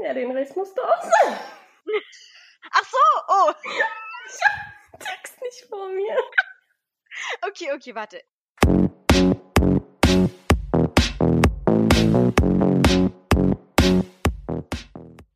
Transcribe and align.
Ja, 0.00 0.14
den 0.14 0.30
Rest 0.30 0.56
musst 0.56 0.78
du 0.78 0.82
auch 0.82 1.02
sagen. 1.02 1.36
Ach 2.70 2.84
so, 2.84 2.98
oh. 3.26 3.52
Ich 3.64 4.40
hab 4.44 4.92
den 4.92 5.00
Text 5.00 5.42
nicht 5.42 5.64
vor 5.68 5.88
mir. 5.90 6.16
Okay, 7.48 7.70
okay, 7.74 7.94
warte. 7.96 8.22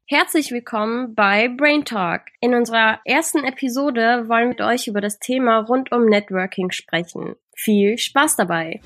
Herzlich 0.06 0.52
willkommen 0.52 1.16
bei 1.16 1.48
Brain 1.48 1.84
Talk. 1.84 2.22
In 2.40 2.54
unserer 2.54 3.00
ersten 3.04 3.42
Episode 3.42 4.29
wollen 4.29 4.42
wir 4.42 4.48
mit 4.48 4.60
euch 4.60 4.86
über 4.86 5.00
das 5.00 5.18
Thema 5.18 5.58
rund 5.58 5.90
um 5.90 6.06
Networking 6.06 6.70
sprechen. 6.70 7.34
Viel 7.56 7.98
Spaß 7.98 8.36
dabei! 8.36 8.80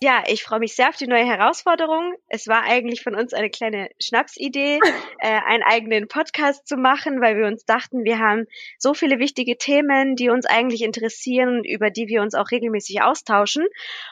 Ja, 0.00 0.22
ich 0.26 0.42
freue 0.42 0.58
mich 0.58 0.74
sehr 0.76 0.88
auf 0.88 0.96
die 0.96 1.06
neue 1.06 1.24
Herausforderung. 1.24 2.14
Es 2.28 2.46
war 2.48 2.62
eigentlich 2.64 3.02
von 3.02 3.14
uns 3.14 3.32
eine 3.32 3.50
kleine 3.50 3.88
Schnapsidee, 4.00 4.78
äh, 5.20 5.40
einen 5.46 5.62
eigenen 5.62 6.08
Podcast 6.08 6.66
zu 6.66 6.76
machen, 6.76 7.20
weil 7.20 7.36
wir 7.36 7.46
uns 7.46 7.64
dachten, 7.64 8.04
wir 8.04 8.18
haben 8.18 8.44
so 8.78 8.94
viele 8.94 9.18
wichtige 9.18 9.56
Themen, 9.56 10.16
die 10.16 10.28
uns 10.28 10.46
eigentlich 10.46 10.82
interessieren, 10.82 11.64
über 11.64 11.90
die 11.90 12.08
wir 12.08 12.22
uns 12.22 12.34
auch 12.34 12.50
regelmäßig 12.50 13.02
austauschen. 13.02 13.64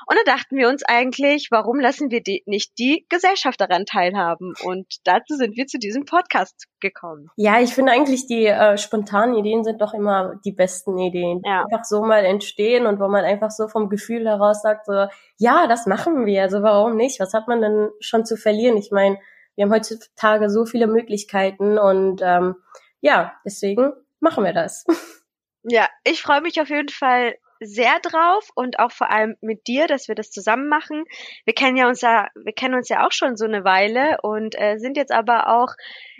Und 0.06 0.16
da 0.24 0.32
dachten 0.32 0.56
wir 0.56 0.68
uns 0.68 0.82
eigentlich, 0.84 1.48
warum 1.50 1.80
lassen 1.80 2.10
wir 2.10 2.22
die, 2.22 2.42
nicht 2.46 2.78
die 2.78 3.04
Gesellschaft 3.08 3.60
daran 3.60 3.84
teilhaben? 3.84 4.54
Und 4.64 4.86
dazu 5.04 5.36
sind 5.36 5.56
wir 5.56 5.66
zu 5.66 5.78
diesem 5.78 6.04
Podcast 6.04 6.66
gekommen. 6.80 7.28
Ja, 7.36 7.60
ich 7.60 7.74
finde 7.74 7.92
eigentlich 7.92 8.26
die 8.26 8.46
äh, 8.46 8.78
spontanen 8.78 9.34
Ideen 9.34 9.64
sind 9.64 9.80
doch 9.80 9.94
immer 9.94 10.34
die 10.44 10.52
besten 10.52 10.98
Ideen, 10.98 11.42
die 11.42 11.48
Ja. 11.48 11.64
einfach 11.64 11.84
so 11.84 12.02
mal 12.02 12.24
entstehen 12.24 12.86
und 12.86 13.00
wo 13.00 13.08
man 13.08 13.24
einfach 13.24 13.50
so 13.50 13.68
vom 13.68 13.88
Gefühl 13.88 14.26
heraus 14.26 14.62
sagt, 14.62 14.86
so, 14.86 15.06
ja, 15.38 15.66
das 15.74 15.86
machen 15.86 16.24
wir, 16.26 16.42
also 16.42 16.62
warum 16.62 16.96
nicht? 16.96 17.18
Was 17.20 17.34
hat 17.34 17.48
man 17.48 17.60
denn 17.60 17.90
schon 18.00 18.24
zu 18.24 18.36
verlieren? 18.36 18.76
Ich 18.76 18.90
meine, 18.92 19.18
wir 19.56 19.64
haben 19.64 19.72
heutzutage 19.72 20.48
so 20.50 20.64
viele 20.66 20.86
Möglichkeiten 20.86 21.78
und 21.78 22.20
ähm, 22.22 22.54
ja, 23.00 23.34
deswegen 23.44 23.92
machen 24.20 24.44
wir 24.44 24.52
das. 24.52 24.84
Ja, 25.66 25.88
ich 26.04 26.20
freue 26.20 26.42
mich 26.42 26.60
auf 26.60 26.68
jeden 26.68 26.90
Fall 26.90 27.36
sehr 27.58 27.98
drauf 28.00 28.50
und 28.54 28.78
auch 28.78 28.92
vor 28.92 29.10
allem 29.10 29.36
mit 29.40 29.66
dir, 29.66 29.86
dass 29.86 30.08
wir 30.08 30.14
das 30.14 30.30
zusammen 30.30 30.68
machen. 30.68 31.04
Wir 31.46 31.54
kennen 31.54 31.78
ja 31.78 31.88
uns 31.88 32.02
ja, 32.02 32.28
wir 32.34 32.52
kennen 32.52 32.74
uns 32.74 32.90
ja 32.90 33.06
auch 33.06 33.12
schon 33.12 33.38
so 33.38 33.46
eine 33.46 33.64
Weile 33.64 34.18
und 34.22 34.54
äh, 34.60 34.76
sind 34.76 34.98
jetzt 34.98 35.10
aber 35.10 35.48
auch 35.48 35.72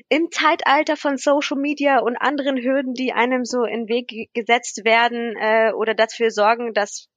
im 0.08 0.30
Zeitalter 0.30 0.96
von 0.96 1.18
Social 1.18 1.58
Media 1.58 1.98
und 1.98 2.16
anderen 2.16 2.56
Hürden, 2.56 2.94
die 2.94 3.12
einem 3.12 3.44
so 3.44 3.64
in 3.64 3.80
den 3.80 3.89
Weg 3.89 4.08
ge- 4.08 4.28
gesetzt 4.33 4.86
werden 4.86 5.36
äh, 5.39 5.72
oder 5.74 5.92
dafür 5.94 6.30
sorgen, 6.30 6.72
dass 6.72 7.08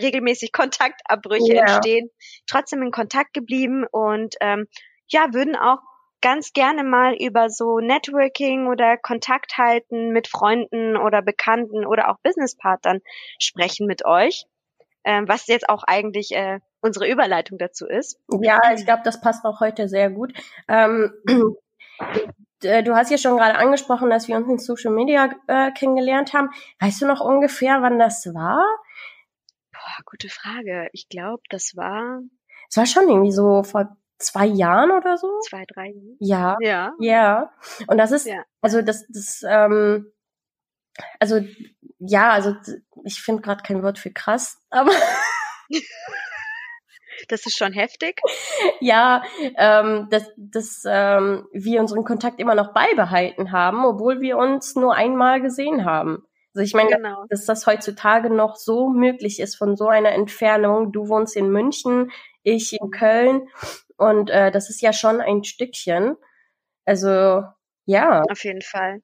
regelmäßig 0.00 0.52
Kontaktabbrüche 0.52 1.54
Ja. 1.54 1.60
entstehen, 1.60 2.10
trotzdem 2.46 2.82
in 2.82 2.90
Kontakt 2.90 3.34
geblieben 3.34 3.84
und 3.90 4.36
ähm, 4.40 4.66
ja, 5.08 5.32
würden 5.32 5.56
auch 5.56 5.78
ganz 6.22 6.52
gerne 6.52 6.84
mal 6.84 7.14
über 7.14 7.50
so 7.50 7.80
Networking 7.80 8.68
oder 8.68 8.96
Kontakt 8.96 9.58
halten 9.58 10.10
mit 10.12 10.28
Freunden 10.28 10.96
oder 10.96 11.20
Bekannten 11.20 11.84
oder 11.84 12.08
auch 12.10 12.16
Businesspartnern 12.22 13.00
sprechen 13.38 13.86
mit 13.86 14.04
euch, 14.06 14.46
ähm, 15.04 15.28
was 15.28 15.48
jetzt 15.48 15.68
auch 15.68 15.82
eigentlich 15.82 16.30
äh, 16.32 16.60
unsere 16.80 17.08
Überleitung 17.08 17.58
dazu 17.58 17.86
ist. 17.86 18.18
Ja, 18.40 18.58
ich 18.74 18.84
glaube, 18.86 19.02
das 19.04 19.20
passt 19.20 19.44
auch 19.44 19.60
heute 19.60 19.88
sehr 19.88 20.10
gut. 20.10 20.32
Ähm, 20.68 21.12
d- 22.62 22.82
du 22.82 22.94
hast 22.94 23.10
ja 23.10 23.18
schon 23.18 23.36
gerade 23.36 23.58
angesprochen, 23.58 24.08
dass 24.08 24.28
wir 24.28 24.36
uns 24.36 24.48
in 24.48 24.58
Social 24.58 24.92
Media 24.92 25.28
äh, 25.48 25.72
kennengelernt 25.72 26.32
haben. 26.34 26.50
Weißt 26.80 27.02
du 27.02 27.06
noch 27.06 27.20
ungefähr, 27.20 27.82
wann 27.82 27.98
das 27.98 28.26
war? 28.32 28.64
Boah, 29.96 30.02
gute 30.06 30.28
Frage. 30.28 30.88
Ich 30.92 31.08
glaube, 31.08 31.42
das 31.50 31.72
war 31.76 32.20
Es 32.70 32.76
war 32.76 32.86
schon 32.86 33.08
irgendwie 33.08 33.32
so 33.32 33.62
vor 33.62 33.96
zwei 34.18 34.46
Jahren 34.46 34.90
oder 34.90 35.18
so. 35.18 35.28
zwei, 35.48 35.64
drei. 35.66 35.92
Jahre. 36.18 36.56
Ja, 36.60 36.92
Ja. 37.00 37.00
ja. 37.00 37.52
Und 37.88 37.98
das 37.98 38.12
ist, 38.12 38.26
Ja. 38.26 38.42
also 38.60 38.80
das, 38.82 39.04
das, 39.08 39.42
ähm, 39.46 40.10
also 41.18 41.40
ja, 41.98 42.30
also 42.30 42.54
ich 43.04 43.20
finde 43.22 43.42
gerade 43.42 43.62
kein 43.62 43.82
Wort 43.82 43.98
für 43.98 44.12
krass, 44.12 44.58
aber 44.70 44.92
Das 47.28 47.46
ist 47.46 47.56
schon 47.56 47.72
heftig. 47.72 48.20
ja, 48.80 49.22
ähm, 49.56 50.08
dass, 50.10 50.30
dass 50.36 50.82
ähm, 50.86 51.46
wir 51.52 51.80
unseren 51.80 52.04
Kontakt 52.04 52.40
immer 52.40 52.54
noch 52.54 52.72
beibehalten 52.72 53.52
haben, 53.52 53.84
obwohl 53.84 54.20
wir 54.20 54.38
uns 54.38 54.74
nur 54.74 54.94
einmal 54.94 55.40
gesehen 55.40 55.84
haben. 55.84 56.24
Also 56.54 56.64
ich 56.64 56.74
meine, 56.74 56.90
Genau. 56.90 57.24
dass 57.30 57.46
das 57.46 57.66
heutzutage 57.66 58.28
noch 58.30 58.56
so 58.56 58.88
möglich 58.88 59.40
ist 59.40 59.56
von 59.56 59.76
so 59.76 59.88
einer 59.88 60.12
Entfernung. 60.12 60.92
Du 60.92 61.08
wohnst 61.08 61.36
in 61.36 61.50
München, 61.50 62.10
ich 62.42 62.72
in 62.80 62.90
Köln 62.90 63.48
und 63.96 64.30
äh, 64.30 64.50
das 64.50 64.68
ist 64.68 64.82
ja 64.82 64.92
schon 64.92 65.20
ein 65.20 65.44
Stückchen. 65.44 66.16
Also 66.84 67.42
ja, 67.86 68.22
Auf 68.30 68.44
jeden 68.44 68.62
Fall. 68.62 69.00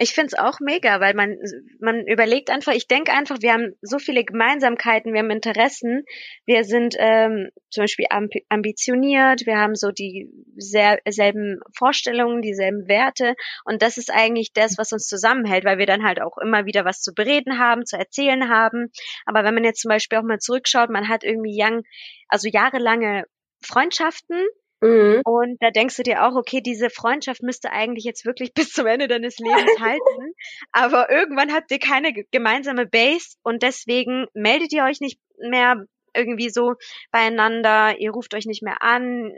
Ich 0.00 0.12
find's 0.12 0.34
auch 0.34 0.60
mega, 0.60 1.00
weil 1.00 1.14
man, 1.14 1.36
man 1.80 2.06
überlegt 2.06 2.50
einfach, 2.50 2.72
ich 2.72 2.86
denke 2.86 3.12
einfach, 3.12 3.38
wir 3.40 3.52
haben 3.52 3.74
so 3.82 3.98
viele 3.98 4.22
Gemeinsamkeiten, 4.22 5.12
wir 5.12 5.18
haben 5.18 5.30
Interessen, 5.30 6.04
wir 6.46 6.62
sind 6.62 6.94
ähm, 6.98 7.48
zum 7.70 7.82
Beispiel 7.82 8.06
ambi- 8.06 8.44
ambitioniert, 8.48 9.44
wir 9.44 9.58
haben 9.58 9.74
so 9.74 9.90
die 9.90 10.30
sehr, 10.56 11.00
selben 11.08 11.58
Vorstellungen, 11.76 12.42
dieselben 12.42 12.86
Werte 12.86 13.34
und 13.64 13.82
das 13.82 13.96
ist 13.98 14.12
eigentlich 14.12 14.52
das, 14.52 14.78
was 14.78 14.92
uns 14.92 15.08
zusammenhält, 15.08 15.64
weil 15.64 15.78
wir 15.78 15.86
dann 15.86 16.04
halt 16.04 16.22
auch 16.22 16.38
immer 16.38 16.64
wieder 16.64 16.84
was 16.84 17.00
zu 17.00 17.12
bereden 17.12 17.58
haben, 17.58 17.84
zu 17.84 17.98
erzählen 17.98 18.48
haben. 18.48 18.92
Aber 19.26 19.42
wenn 19.42 19.54
man 19.54 19.64
jetzt 19.64 19.80
zum 19.80 19.88
Beispiel 19.88 20.18
auch 20.18 20.22
mal 20.22 20.38
zurückschaut, 20.38 20.90
man 20.90 21.08
hat 21.08 21.24
irgendwie 21.24 21.60
young, 21.60 21.82
also 22.28 22.48
jahrelange 22.48 23.24
Freundschaften, 23.64 24.46
mhm. 24.80 25.22
und 25.24 25.56
da 25.60 25.70
denkst 25.70 25.96
du 25.96 26.02
dir 26.02 26.24
auch, 26.26 26.34
okay, 26.36 26.60
diese 26.60 26.90
Freundschaft 26.90 27.42
müsste 27.42 27.72
eigentlich 27.72 28.04
jetzt 28.04 28.24
wirklich 28.24 28.52
bis 28.54 28.72
zum 28.72 28.86
Ende 28.86 29.08
deines 29.08 29.38
Lebens 29.38 29.72
halten. 29.80 30.32
Aber 30.72 31.10
irgendwann 31.10 31.52
habt 31.52 31.70
ihr 31.70 31.78
keine 31.78 32.12
ge- 32.12 32.26
gemeinsame 32.30 32.86
Base 32.86 33.36
und 33.42 33.62
deswegen 33.62 34.26
meldet 34.34 34.72
ihr 34.72 34.84
euch 34.84 35.00
nicht 35.00 35.20
mehr 35.38 35.84
irgendwie 36.14 36.48
so 36.50 36.74
beieinander, 37.12 37.96
ihr 37.98 38.10
ruft 38.10 38.34
euch 38.34 38.46
nicht 38.46 38.62
mehr 38.62 38.82
an, 38.82 39.32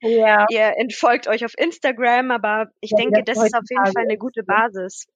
ja. 0.00 0.46
ihr 0.48 0.72
entfolgt 0.78 1.28
euch 1.28 1.44
auf 1.44 1.52
Instagram, 1.58 2.30
aber 2.30 2.70
ich 2.80 2.92
Ja, 2.92 2.96
denke, 2.96 3.22
das 3.24 3.38
das 3.38 3.46
ist 3.46 3.54
auf 3.54 3.64
jeden 3.68 3.86
Fall 3.92 4.04
eine 4.04 4.16
gute? 4.16 4.42
Basis. 4.44 5.06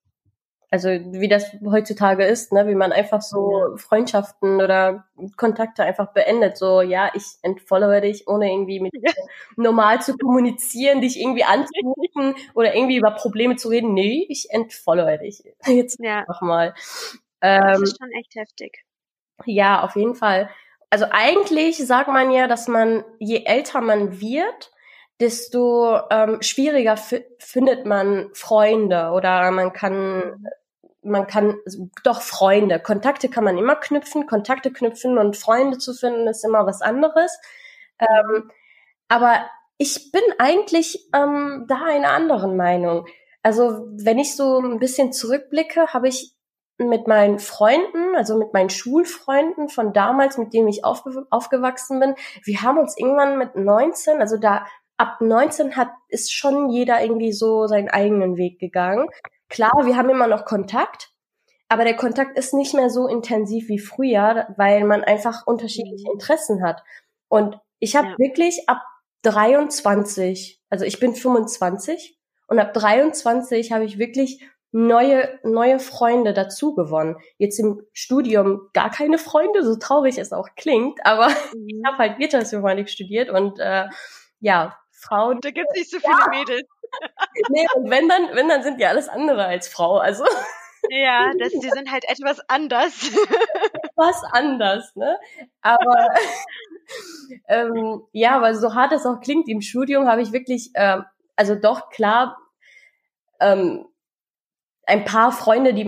Also 0.73 0.89
wie 0.89 1.27
das 1.29 1.53
heutzutage 1.65 2.25
ist, 2.25 2.53
ne, 2.53 2.69
wie 2.69 2.77
man 2.77 2.93
einfach 2.93 3.23
so 3.23 3.77
Freundschaften 3.77 4.61
oder 4.63 5.05
Kontakte 5.37 5.83
einfach 5.83 6.13
beendet. 6.13 6.57
So, 6.59 6.81
ja, 6.81 7.11
ich 7.15 7.25
entfollowe 7.43 8.01
dich, 8.01 8.29
ohne 8.29 8.53
irgendwie 8.53 8.79
mit 8.81 8.93
Ja. 8.95 9.11
dir 9.13 9.23
normal 9.57 10.01
zu 10.01 10.17
kommunizieren, 10.17 11.01
dich 11.01 11.19
irgendwie 11.21 11.43
anzurufen 11.45 12.35
oder 12.55 12.75
irgendwie 12.77 12.97
über 12.99 13.11
Probleme 13.11 13.57
zu 13.57 13.69
reden. 13.69 13.95
Nee, 13.95 14.27
ich 14.29 14.51
entfollowe 14.51 15.19
dich. 15.19 15.43
Jetzt 15.67 15.99
Ja, 16.01 16.25
noch 16.29 16.41
mal. 16.41 16.73
das 17.41 17.77
Ähm, 17.77 17.83
ist 17.83 17.99
schon 17.99 18.11
echt 18.13 18.35
heftig. 18.37 18.85
ja, 19.47 19.83
auf 19.83 19.97
jeden 19.97 20.15
Fall. 20.15 20.51
Also 20.91 21.07
eigentlich 21.11 21.79
sagt 21.79 22.09
man 22.09 22.31
ja, 22.31 22.47
dass 22.47 22.69
man, 22.69 23.05
je 23.19 23.45
älter 23.45 23.81
man 23.81 24.21
wird, 24.21 24.71
desto 25.21 25.99
ähm, 26.11 26.39
schwieriger 26.43 26.97
fi- 26.97 27.25
findet 27.39 27.87
man 27.87 28.31
Freunde 28.35 29.11
oder 29.11 29.51
man 29.51 29.73
kann, 29.73 30.45
man 31.03 31.27
kann, 31.27 31.59
doch 32.05 32.21
Freunde. 32.21 32.81
Kontakte 32.81 33.29
kann 33.29 33.45
man 33.45 33.59
immer 33.59 33.77
knüpfen, 33.77 34.27
Kontakte 34.27 34.73
knüpfen 34.73 35.19
und 35.19 35.37
Freunde 35.37 35.79
zu 35.79 35.95
finden 35.95 36.27
ist 36.29 36.45
immer 36.45 36.67
was 36.67 36.83
anderes. 36.83 37.39
Ähm, 37.99 38.51
aber 39.09 39.47
ich 39.79 40.13
bin 40.13 40.23
eigentlich 40.39 41.09
ähm, 41.15 41.65
da 41.69 41.83
einer 41.87 42.11
anderen 42.11 42.57
Meinung. 42.57 43.07
Also 43.43 43.87
wenn 43.97 44.19
ich 44.19 44.37
so 44.37 44.61
ein 44.61 44.79
bisschen 44.79 45.13
zurückblicke, 45.13 45.89
habe 45.95 46.09
ich 46.09 46.35
mit 46.77 47.07
meinen 47.07 47.39
Freunden, 47.39 48.17
also 48.17 48.39
mit 48.39 48.53
meinen 48.53 48.71
Schulfreunden 48.71 49.69
von 49.69 49.93
damals, 49.93 50.39
mit 50.39 50.53
denen 50.53 50.69
ich 50.69 50.85
aufge 50.85 51.27
aufgewachsen 51.31 52.01
bin, 52.01 52.15
wir 52.45 52.63
haben 52.63 52.79
uns 52.79 52.97
irgendwann 52.97 53.39
mit 53.39 53.55
19, 53.55 54.21
also 54.21 54.37
da 54.37 54.67
ab 54.97 55.21
19 55.21 55.77
hat 55.77 55.91
ist 56.09 56.33
schon 56.33 56.69
jeder 56.71 57.03
irgendwie 57.03 57.33
so 57.33 57.67
seinen 57.67 57.89
eigenen 57.89 58.37
Weg 58.37 58.59
gegangen. 58.59 59.09
Klar, 59.51 59.73
wir 59.85 59.97
haben 59.97 60.09
immer 60.11 60.27
noch 60.29 60.45
Kontakt, 60.47 61.11
aber 61.69 61.85
der 61.85 61.97
Kontakt 61.97 62.39
ist 62.39 62.55
nicht 62.55 62.75
mehr 62.75 62.91
so 62.91 63.07
intensiv 63.09 63.69
wie 63.69 63.79
früher, 63.79 64.49
weil 64.57 64.85
man 64.85 65.05
einfach 65.05 65.47
unterschiedliche 65.47 66.11
Interessen 66.13 66.63
hat. 66.65 66.83
Und 67.29 67.59
ich 67.81 67.97
habe 67.97 68.09
Ja. 68.09 68.19
wirklich 68.19 68.69
ab 68.69 68.83
23, 69.23 70.61
also 70.71 70.85
ich 70.85 70.99
bin 71.01 71.15
25 71.15 72.19
und 72.49 72.59
ab 72.59 72.73
23 72.75 73.73
habe 73.73 73.85
ich 73.85 73.99
wirklich 73.99 74.43
neue 74.73 75.39
neue 75.43 75.81
Freunde 75.81 76.33
dazu 76.33 76.75
gewonnen. 76.75 77.17
Jetzt 77.39 77.59
im 77.59 77.83
Studium 77.93 78.69
gar 78.73 78.91
keine 78.91 79.19
Freunde, 79.19 79.65
so 79.65 79.77
traurig 79.77 80.19
es 80.19 80.33
auch 80.33 80.49
klingt, 80.57 81.05
aber 81.05 81.29
ich 81.67 81.75
Mhm. 81.75 81.87
habe 81.87 81.99
halt 81.99 82.19
Wirtschaftsinformatik 82.19 82.89
studiert 82.89 83.31
und 83.31 83.59
äh, 83.59 83.89
ja, 84.41 84.77
Frauen. 84.93 85.41
Da 85.43 85.51
gibt's 85.51 85.75
nicht 85.75 85.91
so 85.91 85.99
viele 85.99 86.29
Mädels. 86.31 86.63
Nee, 87.49 87.67
und 87.75 87.91
wenn 87.91 88.09
dann, 88.09 88.35
wenn 88.35 88.49
dann 88.49 88.63
sind 88.63 88.81
die 88.81 88.87
alles 88.87 89.09
andere 89.09 89.45
als 89.47 89.69
Frau, 89.69 89.99
also 89.99 90.25
Ja, 90.91 91.31
das, 91.39 91.51
die 91.53 91.71
sind 91.71 91.91
halt 91.91 92.05
etwas 92.09 92.41
anders. 92.49 93.11
was 93.97 94.23
anders, 94.33 94.95
ne? 94.97 95.19
Aber 95.63 96.09
ähm, 97.49 98.03
ja, 98.13 98.37
aber 98.37 98.55
so 98.55 98.75
hart 98.75 98.93
es 98.93 99.07
auch 99.07 99.21
klingt, 99.21 99.49
im 99.49 99.61
Studium 99.61 100.07
habe 100.09 100.23
ich 100.23 100.33
wirklich, 100.33 100.71
ähm, 100.75 101.05
also 101.37 101.55
doch 101.55 101.91
klar, 101.91 102.37
ähm, 103.41 103.87
ein 104.87 105.05
paar 105.05 105.33
Freunde, 105.33 105.75
die 105.75 105.85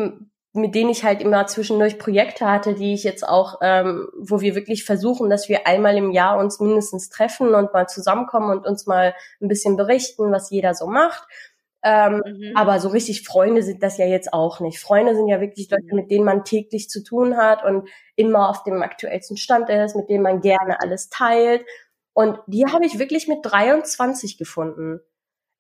mit 0.54 0.74
denen 0.74 0.90
ich 0.90 1.02
halt 1.02 1.22
immer 1.22 1.46
zwischendurch 1.46 1.98
Projekte 1.98 2.50
hatte, 2.50 2.74
die 2.74 2.92
ich 2.92 3.04
jetzt 3.04 3.26
auch, 3.26 3.60
ähm, 3.62 4.08
wo 4.18 4.40
wir 4.42 4.54
wirklich 4.54 4.84
versuchen, 4.84 5.30
dass 5.30 5.48
wir 5.48 5.66
einmal 5.66 5.96
im 5.96 6.10
Jahr 6.10 6.38
uns 6.38 6.60
mindestens 6.60 7.08
treffen 7.08 7.54
und 7.54 7.72
mal 7.72 7.86
zusammenkommen 7.86 8.50
und 8.50 8.66
uns 8.66 8.86
mal 8.86 9.14
ein 9.40 9.48
bisschen 9.48 9.76
berichten, 9.76 10.30
was 10.30 10.50
jeder 10.50 10.74
so 10.74 10.86
macht. 10.86 11.26
Ähm, 11.82 12.22
mhm. 12.24 12.52
Aber 12.54 12.78
so 12.80 12.90
richtig 12.90 13.26
Freunde 13.26 13.62
sind 13.62 13.82
das 13.82 13.96
ja 13.96 14.06
jetzt 14.06 14.32
auch 14.32 14.60
nicht. 14.60 14.78
Freunde 14.78 15.16
sind 15.16 15.26
ja 15.26 15.40
wirklich 15.40 15.70
Leute, 15.70 15.86
mhm. 15.90 15.96
mit 15.96 16.10
denen 16.10 16.24
man 16.24 16.44
täglich 16.44 16.90
zu 16.90 17.02
tun 17.02 17.36
hat 17.36 17.64
und 17.64 17.88
immer 18.14 18.50
auf 18.50 18.62
dem 18.62 18.82
aktuellsten 18.82 19.38
Stand 19.38 19.70
ist, 19.70 19.96
mit 19.96 20.08
denen 20.10 20.22
man 20.22 20.42
gerne 20.42 20.80
alles 20.80 21.08
teilt. 21.08 21.64
Und 22.12 22.38
die 22.46 22.66
habe 22.66 22.84
ich 22.84 22.98
wirklich 22.98 23.26
mit 23.26 23.38
23 23.42 24.36
gefunden. 24.36 25.00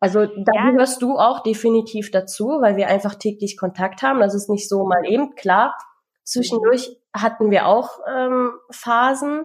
Also 0.02 0.26
da 0.26 0.52
ja. 0.54 0.70
gehörst 0.70 1.00
du 1.00 1.18
auch 1.18 1.42
definitiv 1.42 2.10
dazu, 2.10 2.58
weil 2.60 2.76
wir 2.76 2.88
einfach 2.88 3.14
täglich 3.14 3.56
Kontakt 3.56 4.02
haben. 4.02 4.20
Das 4.20 4.34
ist 4.34 4.50
nicht 4.50 4.68
so 4.68 4.84
mal 4.84 5.06
eben 5.06 5.34
klar. 5.34 5.76
Zwischendurch 6.24 6.96
hatten 7.14 7.50
wir 7.50 7.66
auch 7.66 8.00
ähm, 8.12 8.52
Phasen, 8.70 9.44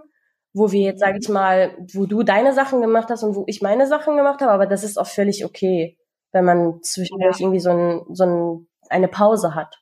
wo 0.54 0.72
wir 0.72 0.82
jetzt, 0.82 1.00
sage 1.00 1.20
ich 1.22 1.30
mal, 1.30 1.78
wo 1.94 2.06
du 2.06 2.24
deine 2.24 2.54
Sachen 2.54 2.82
gemacht 2.82 3.10
hast 3.10 3.24
und 3.24 3.36
wo 3.36 3.44
ich 3.48 3.62
meine 3.62 3.88
Sachen 3.88 4.18
gemacht 4.18 4.42
habe, 4.42 4.52
aber 4.52 4.66
das 4.66 4.84
ist 4.84 4.98
auch 4.98 5.08
völlig 5.08 5.46
okay 5.46 5.98
wenn 6.32 6.46
man 6.46 6.84
zwischendurch 6.84 7.40
ja. 7.40 7.46
irgendwie 7.46 7.60
so, 7.60 7.70
ein, 7.72 8.06
so 8.14 8.24
ein, 8.24 8.68
eine 8.90 9.08
Pause 9.08 9.56
hat. 9.56 9.82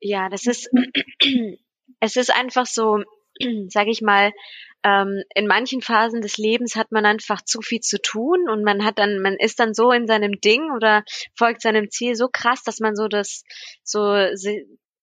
Ja, 0.00 0.28
das 0.28 0.46
ist, 0.46 0.70
es 2.00 2.16
ist 2.16 2.34
einfach 2.34 2.66
so, 2.66 3.02
sage 3.68 3.90
ich 3.90 4.02
mal, 4.02 4.32
ähm, 4.84 5.22
in 5.34 5.46
manchen 5.46 5.80
Phasen 5.80 6.20
des 6.20 6.36
Lebens 6.36 6.76
hat 6.76 6.92
man 6.92 7.06
einfach 7.06 7.42
zu 7.42 7.62
viel 7.62 7.80
zu 7.80 8.00
tun 8.00 8.48
und 8.48 8.62
man 8.62 8.84
hat 8.84 8.98
dann, 8.98 9.20
man 9.20 9.36
ist 9.38 9.58
dann 9.58 9.72
so 9.72 9.90
in 9.90 10.06
seinem 10.06 10.40
Ding 10.40 10.70
oder 10.76 11.02
folgt 11.34 11.62
seinem 11.62 11.90
Ziel 11.90 12.14
so 12.14 12.28
krass, 12.30 12.62
dass 12.62 12.80
man 12.80 12.94
so 12.94 13.08
das, 13.08 13.44
so 13.82 14.00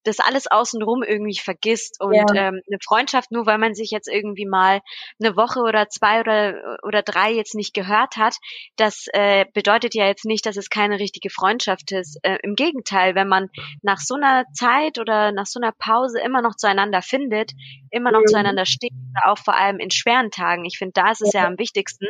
das 0.04 0.20
alles 0.20 0.48
außenrum 0.48 1.04
irgendwie 1.04 1.38
vergisst 1.38 1.98
und 2.00 2.14
ja. 2.14 2.26
ähm, 2.34 2.62
eine 2.68 2.78
Freundschaft 2.84 3.32
nur 3.32 3.46
weil 3.46 3.58
man 3.58 3.74
sich 3.74 3.92
jetzt 3.92 4.08
irgendwie 4.08 4.46
mal 4.46 4.82
eine 5.22 5.36
Woche 5.36 5.62
oder 5.62 5.90
zwei 5.90 6.22
oder 6.22 6.78
oder 6.84 7.02
drei 7.02 7.32
jetzt 7.32 7.56
nicht 7.56 7.74
gehört 7.74 8.18
hat, 8.18 8.36
das 8.76 9.06
äh, 9.14 9.46
bedeutet 9.54 9.96
ja 9.96 10.08
jetzt 10.08 10.26
nicht, 10.26 10.46
dass 10.46 10.58
es 10.58 10.70
keine 10.70 11.00
richtige 11.00 11.30
Freundschaft 11.30 11.92
ist. 11.92 12.20
Äh, 12.24 12.38
Im 12.44 12.56
Gegenteil, 12.56 13.16
wenn 13.16 13.28
man 13.28 13.50
nach 13.82 14.00
so 14.00 14.16
einer 14.16 14.46
Zeit 14.54 15.00
oder 15.00 15.32
nach 15.32 15.46
so 15.46 15.60
einer 15.60 15.72
Pause 15.72 16.20
immer 16.20 16.42
noch 16.42 16.56
zueinander 16.56 17.02
findet, 17.02 17.52
immer 17.90 18.12
noch 18.12 18.22
mhm. 18.22 18.28
zueinander 18.28 18.66
steht, 18.66 18.92
auch 19.24 19.38
vor 19.38 19.58
allem 19.58 19.80
in 19.80 19.92
schweren 19.92 20.32
Tagen. 20.32 20.66
Ich 20.66 20.78
finde, 20.78 20.94
da 20.94 21.12
ist 21.12 21.22
es 21.22 21.34
ja. 21.34 21.42
ja 21.42 21.48
am 21.48 21.58
wichtigsten, 21.60 22.08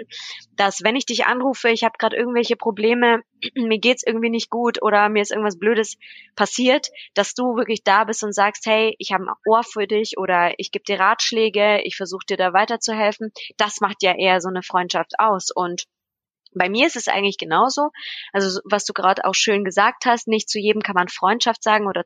dass 0.56 0.84
wenn 0.84 0.96
ich 0.96 1.06
dich 1.06 1.26
anrufe, 1.26 1.70
ich 1.70 1.84
habe 1.84 1.96
gerade 1.98 2.16
irgendwelche 2.16 2.56
Probleme, 2.56 3.22
mir 3.56 3.80
geht's 3.80 4.04
irgendwie 4.06 4.30
nicht 4.30 4.50
gut 4.50 4.82
oder 4.82 5.10
mir 5.10 5.22
ist 5.22 5.32
irgendwas 5.32 5.58
Blödes 5.58 5.98
passiert, 6.36 6.90
dass 7.14 7.34
du 7.34 7.56
wirklich 7.56 7.81
da 7.84 8.04
bist 8.04 8.24
und 8.24 8.34
sagst, 8.34 8.66
hey, 8.66 8.96
ich 9.00 9.12
habe 9.12 9.26
ein 9.26 9.34
Ohr 9.46 9.64
für 9.64 9.88
dich 9.88 10.18
oder 10.18 10.54
ich 10.58 10.72
gebe 10.72 10.84
dir 10.84 11.00
Ratschläge, 11.00 11.82
ich 11.84 11.96
versuche 11.96 12.26
dir 12.28 12.38
da 12.38 12.54
weiterzuhelfen. 12.54 13.32
Das 13.58 13.82
macht 13.82 14.04
ja 14.04 14.16
eher 14.16 14.42
so 14.42 14.50
eine 14.50 14.64
Freundschaft 14.64 15.14
aus 15.20 15.50
und 15.54 15.86
bei 16.54 16.70
mir 16.70 16.86
ist 16.88 16.98
es 16.98 17.08
eigentlich 17.08 17.38
genauso. 17.38 17.92
Also 18.34 18.60
was 18.66 18.86
du 18.86 18.94
gerade 18.94 19.26
auch 19.26 19.36
schön 19.36 19.64
gesagt 19.64 20.06
hast, 20.06 20.28
nicht 20.28 20.50
zu 20.50 20.60
jedem 20.60 20.82
kann 20.82 20.96
man 20.96 21.08
Freundschaft 21.08 21.64
sagen 21.64 21.88
oder 21.88 22.04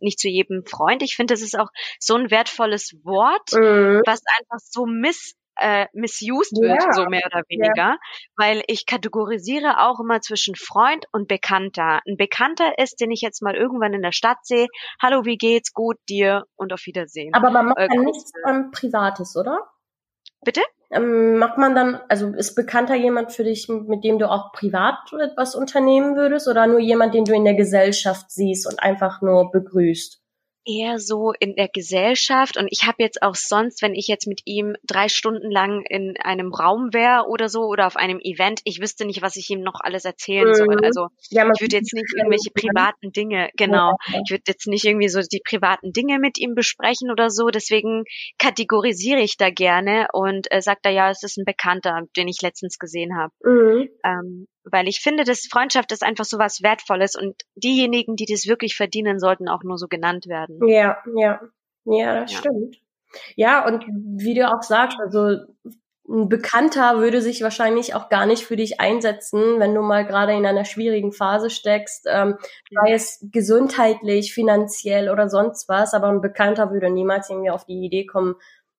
nicht 0.00 0.18
zu 0.18 0.28
jedem 0.28 0.64
Freund. 0.64 1.02
Ich 1.02 1.14
finde, 1.14 1.34
das 1.34 1.42
ist 1.42 1.58
auch 1.58 1.68
so 1.98 2.16
ein 2.16 2.30
wertvolles 2.30 2.94
Wort, 3.04 3.52
mhm. 3.52 4.02
was 4.06 4.22
einfach 4.38 4.58
so 4.58 4.86
miss 4.86 5.34
äh, 5.56 5.86
misused 5.92 6.56
wird, 6.60 6.82
ja. 6.82 6.92
so 6.92 7.06
mehr 7.06 7.24
oder 7.26 7.42
weniger, 7.48 7.74
ja. 7.76 7.98
weil 8.36 8.62
ich 8.66 8.86
kategorisiere 8.86 9.80
auch 9.80 10.00
immer 10.00 10.20
zwischen 10.20 10.54
Freund 10.54 11.06
und 11.12 11.28
Bekannter. 11.28 12.00
Ein 12.06 12.16
Bekannter 12.16 12.78
ist, 12.78 13.00
den 13.00 13.10
ich 13.10 13.20
jetzt 13.20 13.42
mal 13.42 13.54
irgendwann 13.54 13.94
in 13.94 14.02
der 14.02 14.12
Stadt 14.12 14.38
sehe, 14.42 14.66
hallo, 15.00 15.24
wie 15.24 15.36
geht's, 15.36 15.72
gut, 15.72 15.96
dir 16.08 16.44
und 16.56 16.72
auf 16.72 16.86
Wiedersehen. 16.86 17.34
Aber 17.34 17.50
man 17.50 17.66
macht 17.66 17.78
äh, 17.78 17.88
ja 17.92 18.00
nichts 18.00 18.32
ähm, 18.48 18.70
Privates, 18.70 19.36
oder? 19.36 19.58
Bitte? 20.44 20.60
Ähm, 20.90 21.38
macht 21.38 21.58
man 21.58 21.74
dann, 21.74 22.00
also 22.08 22.28
ist 22.28 22.54
Bekannter 22.54 22.94
jemand 22.94 23.32
für 23.32 23.44
dich, 23.44 23.68
mit 23.68 24.04
dem 24.04 24.18
du 24.18 24.30
auch 24.30 24.52
privat 24.52 25.12
etwas 25.12 25.54
unternehmen 25.54 26.16
würdest 26.16 26.46
oder 26.46 26.66
nur 26.66 26.80
jemand, 26.80 27.14
den 27.14 27.24
du 27.24 27.34
in 27.34 27.44
der 27.44 27.54
Gesellschaft 27.54 28.30
siehst 28.30 28.66
und 28.66 28.80
einfach 28.80 29.22
nur 29.22 29.50
begrüßt? 29.50 30.23
Eher 30.66 30.98
so 30.98 31.32
in 31.38 31.54
der 31.56 31.68
Gesellschaft 31.68 32.56
und 32.56 32.68
ich 32.70 32.86
habe 32.86 33.02
jetzt 33.02 33.22
auch 33.22 33.34
sonst, 33.34 33.82
wenn 33.82 33.94
ich 33.94 34.06
jetzt 34.06 34.26
mit 34.26 34.42
ihm 34.44 34.76
drei 34.84 35.08
Stunden 35.08 35.50
lang 35.50 35.84
in 35.88 36.16
einem 36.18 36.52
Raum 36.52 36.92
wäre 36.92 37.26
oder 37.28 37.48
so 37.48 37.62
oder 37.62 37.86
auf 37.86 37.96
einem 37.96 38.20
Event, 38.20 38.60
ich 38.64 38.80
wüsste 38.80 39.04
nicht, 39.04 39.22
was 39.22 39.36
ich 39.36 39.50
ihm 39.50 39.60
noch 39.60 39.80
alles 39.80 40.04
erzählen 40.04 40.48
mhm. 40.48 40.54
soll. 40.54 40.84
Also 40.84 41.08
ja, 41.30 41.48
ich 41.54 41.60
würde 41.60 41.76
jetzt 41.76 41.92
nicht 41.92 42.14
irgendwelche 42.16 42.50
privaten 42.50 43.12
Dinge, 43.12 43.50
genau, 43.56 43.96
ja. 44.06 44.20
ich 44.24 44.30
würde 44.30 44.44
jetzt 44.46 44.66
nicht 44.66 44.84
irgendwie 44.84 45.08
so 45.08 45.20
die 45.20 45.42
privaten 45.44 45.92
Dinge 45.92 46.18
mit 46.18 46.38
ihm 46.38 46.54
besprechen 46.54 47.10
oder 47.10 47.30
so. 47.30 47.48
Deswegen 47.48 48.04
kategorisiere 48.38 49.20
ich 49.20 49.36
da 49.36 49.50
gerne 49.50 50.08
und 50.12 50.50
äh, 50.50 50.60
sagt 50.60 50.86
er 50.86 50.92
ja, 50.92 51.10
es 51.10 51.22
ist 51.22 51.36
ein 51.36 51.44
Bekannter, 51.44 52.02
den 52.16 52.28
ich 52.28 52.40
letztens 52.42 52.78
gesehen 52.78 53.16
habe. 53.16 53.32
Mhm. 53.44 53.88
Ähm, 54.04 54.46
weil 54.64 54.88
ich 54.88 55.00
finde, 55.00 55.24
dass 55.24 55.46
Freundschaft 55.50 55.92
ist 55.92 56.02
einfach 56.02 56.24
so 56.24 56.38
was 56.38 56.62
Wertvolles 56.62 57.16
und 57.16 57.42
diejenigen, 57.54 58.16
die 58.16 58.26
das 58.26 58.46
wirklich 58.46 58.76
verdienen, 58.76 59.18
sollten 59.18 59.48
auch 59.48 59.62
nur 59.62 59.78
so 59.78 59.88
genannt 59.88 60.26
werden. 60.26 60.66
Ja, 60.66 60.98
ja, 61.16 61.40
ja, 61.84 62.20
das 62.20 62.32
ja. 62.32 62.38
stimmt. 62.38 62.76
Ja, 63.36 63.66
und 63.66 63.84
wie 63.86 64.34
du 64.34 64.48
auch 64.48 64.62
sagst, 64.62 64.98
also 65.00 65.38
ein 66.06 66.28
Bekannter 66.28 66.98
würde 66.98 67.22
sich 67.22 67.42
wahrscheinlich 67.42 67.94
auch 67.94 68.08
gar 68.10 68.26
nicht 68.26 68.44
für 68.44 68.56
dich 68.56 68.78
einsetzen, 68.80 69.58
wenn 69.58 69.74
du 69.74 69.80
mal 69.80 70.04
gerade 70.04 70.32
in 70.32 70.44
einer 70.44 70.66
schwierigen 70.66 71.12
Phase 71.12 71.48
steckst, 71.48 72.06
ähm, 72.10 72.36
sei 72.70 72.92
es 72.92 73.26
gesundheitlich, 73.32 74.34
finanziell 74.34 75.08
oder 75.08 75.30
sonst 75.30 75.68
was, 75.68 75.94
aber 75.94 76.08
ein 76.08 76.20
Bekannter 76.20 76.70
würde 76.72 76.90
niemals 76.90 77.30
irgendwie 77.30 77.50
auf 77.50 77.64
die 77.64 77.84
Idee 77.84 78.04
kommen, 78.04 78.34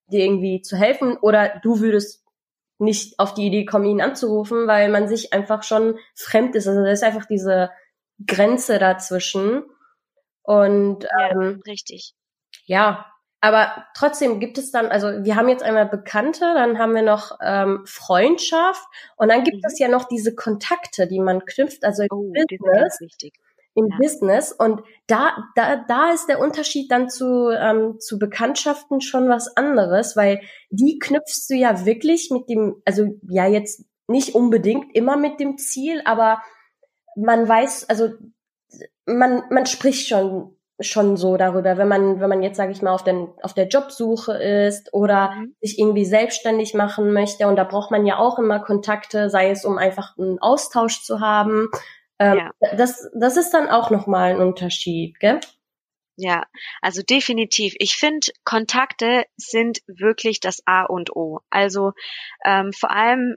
dir 0.08 0.24
irgendwie 0.24 0.62
zu 0.62 0.78
helfen 0.78 1.18
oder 1.18 1.60
du 1.64 1.80
würdest 1.80 2.25
nicht 2.78 3.20
auf 3.20 3.34
die 3.34 3.48
Idee 3.48 3.66
kommen, 3.66 3.86
ihn 3.86 4.02
anzurufen, 4.02 4.68
weil 4.68 4.90
man 4.90 5.08
sich 5.08 5.34
einfach 5.34 5.64
schon 5.64 5.98
fremd 6.14 6.56
ist. 6.56 6.68
Also 6.68 6.84
da 6.84 6.92
ist 6.92 7.04
einfach 7.04 7.26
diese 7.26 7.72
Grenze 8.26 8.80
dazwischen. 8.80 9.64
Und 10.44 11.04
ja, 11.04 11.32
ähm, 11.32 11.62
richtig. 11.66 12.14
Ja, 12.66 13.06
aber 13.42 13.86
trotzdem 13.96 14.40
gibt 14.40 14.58
es 14.58 14.72
dann, 14.72 14.88
also 14.88 15.08
wir 15.24 15.36
haben 15.36 15.50
jetzt 15.50 15.64
einmal 15.64 15.86
Bekannte, 15.86 16.54
dann 16.56 16.80
haben 16.80 16.96
wir 16.96 17.04
noch 17.04 17.38
ähm, 17.42 17.84
Freundschaft 17.86 18.84
und 19.18 19.30
dann 19.30 19.44
gibt 19.44 19.58
mhm. 19.58 19.68
es 19.68 19.78
ja 19.78 19.88
noch 19.88 20.06
diese 20.06 20.34
Kontakte, 20.34 21.08
die 21.08 21.20
man 21.20 21.46
knüpft, 21.46 21.84
also 21.84 22.04
im 22.04 22.10
oh, 22.12 22.32
Business. 22.34 23.00
wichtig 23.02 23.34
im 23.76 23.88
ja. 23.90 23.98
Business. 24.02 24.52
Und 24.52 24.82
da, 25.08 25.36
da, 25.56 25.84
da 25.88 26.12
ist 26.12 26.28
der 26.28 26.40
Unterschied 26.40 26.92
dann 26.92 27.10
zu, 27.10 27.50
ähm, 27.50 28.00
zu 28.00 28.18
Bekanntschaften 28.18 29.02
schon 29.02 29.30
was 29.30 29.56
anderes, 29.56 30.16
weil 30.16 30.42
die 30.70 30.98
knüpfst 31.00 31.48
du 31.50 31.56
ja 31.56 31.86
wirklich 31.86 32.32
mit 32.32 32.50
dem, 32.50 32.82
also 32.86 33.06
ja 33.30 33.48
jetzt 33.48 33.86
nicht 34.08 34.34
unbedingt 34.34 34.96
immer 34.96 35.18
mit 35.18 35.40
dem 35.40 35.58
Ziel, 35.58 36.02
aber 36.06 36.42
man 37.16 37.48
weiß, 37.48 37.90
also 37.90 38.10
man, 39.06 39.44
man 39.50 39.66
spricht 39.66 40.08
schon 40.08 40.56
schon 40.82 41.16
so 41.16 41.38
darüber, 41.38 41.78
wenn 41.78 41.88
man, 41.88 42.20
wenn 42.20 42.28
man 42.28 42.44
jetzt, 42.44 42.58
sage 42.58 42.74
ich 42.74 42.82
mal, 42.82 42.94
auf, 42.94 43.04
den, 43.04 43.30
auf 43.42 43.54
der 43.54 43.68
Jobsuche 43.68 44.34
ist 44.34 44.94
oder 44.94 45.32
mhm. 45.32 45.56
sich 45.62 45.80
irgendwie 45.80 46.04
selbstständig 46.04 46.74
machen 46.74 47.14
möchte. 47.14 47.48
Und 47.48 47.56
da 47.56 47.64
braucht 47.64 47.92
man 47.92 48.06
ja 48.06 48.18
auch 48.18 48.40
immer 48.40 48.60
Kontakte, 48.60 49.30
sei 49.30 49.52
es 49.52 49.64
um 49.64 49.78
einfach 49.78 50.18
einen 50.18 50.38
Austausch 50.40 51.02
zu 51.02 51.22
haben 51.22 51.70
ähm, 52.20 52.38
ja. 52.38 52.52
das, 52.76 53.10
das 53.14 53.38
ist 53.38 53.52
dann 53.52 53.68
auch 53.70 53.90
nochmal 53.90 54.32
ein 54.32 54.42
Unterschied, 54.42 55.20
gell? 55.20 55.40
Ja, 56.18 56.46
also 56.82 57.02
definitiv. 57.02 57.76
Ich 57.80 57.96
finde, 57.96 58.28
Kontakte 58.46 59.26
sind 59.36 59.82
wirklich 59.88 60.40
das 60.40 60.62
A 60.66 60.84
und 60.84 61.14
O. 61.16 61.42
Also 61.50 61.92
ähm, 62.46 62.72
vor 62.72 62.92
allem 62.92 63.36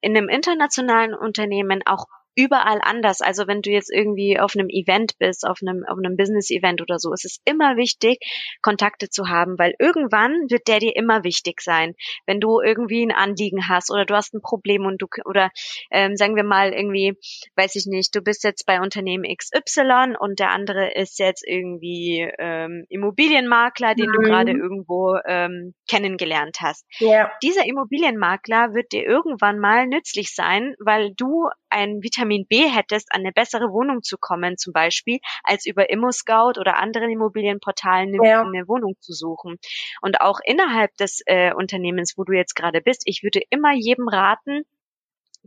in 0.00 0.16
einem 0.16 0.28
internationalen 0.28 1.14
Unternehmen 1.14 1.82
auch 1.86 2.06
überall 2.38 2.78
anders. 2.80 3.20
Also 3.20 3.48
wenn 3.48 3.62
du 3.62 3.70
jetzt 3.70 3.92
irgendwie 3.92 4.38
auf 4.38 4.54
einem 4.54 4.68
Event 4.68 5.18
bist, 5.18 5.44
auf 5.44 5.58
einem, 5.60 5.84
auf 5.84 5.98
einem 5.98 6.16
Business-Event 6.16 6.80
oder 6.80 7.00
so, 7.00 7.12
ist 7.12 7.24
es 7.24 7.40
immer 7.44 7.76
wichtig, 7.76 8.20
Kontakte 8.62 9.08
zu 9.10 9.28
haben, 9.28 9.58
weil 9.58 9.74
irgendwann 9.80 10.48
wird 10.48 10.68
der 10.68 10.78
dir 10.78 10.94
immer 10.94 11.24
wichtig 11.24 11.60
sein. 11.60 11.94
Wenn 12.26 12.38
du 12.38 12.60
irgendwie 12.60 13.04
ein 13.04 13.10
Anliegen 13.10 13.68
hast 13.68 13.90
oder 13.90 14.04
du 14.04 14.14
hast 14.14 14.34
ein 14.34 14.40
Problem 14.40 14.86
und 14.86 15.02
du, 15.02 15.08
oder 15.24 15.50
ähm, 15.90 16.14
sagen 16.14 16.36
wir 16.36 16.44
mal 16.44 16.72
irgendwie, 16.72 17.14
weiß 17.56 17.74
ich 17.74 17.86
nicht, 17.86 18.14
du 18.14 18.22
bist 18.22 18.44
jetzt 18.44 18.66
bei 18.66 18.80
Unternehmen 18.80 19.24
XY 19.24 20.14
und 20.20 20.38
der 20.38 20.50
andere 20.50 20.92
ist 20.94 21.18
jetzt 21.18 21.44
irgendwie 21.44 22.30
ähm, 22.38 22.84
Immobilienmakler, 22.88 23.96
den 23.96 24.10
mhm. 24.10 24.12
du 24.12 24.20
gerade 24.20 24.52
irgendwo 24.52 25.16
ähm, 25.26 25.74
kennengelernt 25.90 26.58
hast. 26.60 26.86
Ja. 27.00 27.32
Dieser 27.42 27.66
Immobilienmakler 27.66 28.74
wird 28.74 28.92
dir 28.92 29.02
irgendwann 29.02 29.58
mal 29.58 29.88
nützlich 29.88 30.32
sein, 30.36 30.76
weil 30.78 31.12
du 31.16 31.48
ein 31.70 32.00
Vitamin 32.02 32.27
Vitamin 32.28 32.46
B 32.46 32.68
hättest, 32.68 33.08
an 33.12 33.20
eine 33.20 33.32
bessere 33.32 33.72
Wohnung 33.72 34.02
zu 34.02 34.16
kommen, 34.18 34.56
zum 34.56 34.72
Beispiel, 34.72 35.18
als 35.42 35.66
über 35.66 35.90
ImmoScout 35.90 36.58
oder 36.58 36.78
anderen 36.78 37.10
Immobilienportalen 37.10 38.14
eine, 38.14 38.28
ja. 38.28 38.42
eine 38.42 38.68
Wohnung 38.68 38.96
zu 39.00 39.12
suchen. 39.12 39.56
Und 40.02 40.20
auch 40.20 40.40
innerhalb 40.44 40.94
des 40.96 41.22
äh, 41.26 41.52
Unternehmens, 41.54 42.14
wo 42.16 42.24
du 42.24 42.32
jetzt 42.32 42.54
gerade 42.54 42.80
bist, 42.80 43.02
ich 43.06 43.22
würde 43.22 43.40
immer 43.50 43.72
jedem 43.74 44.08
raten, 44.08 44.62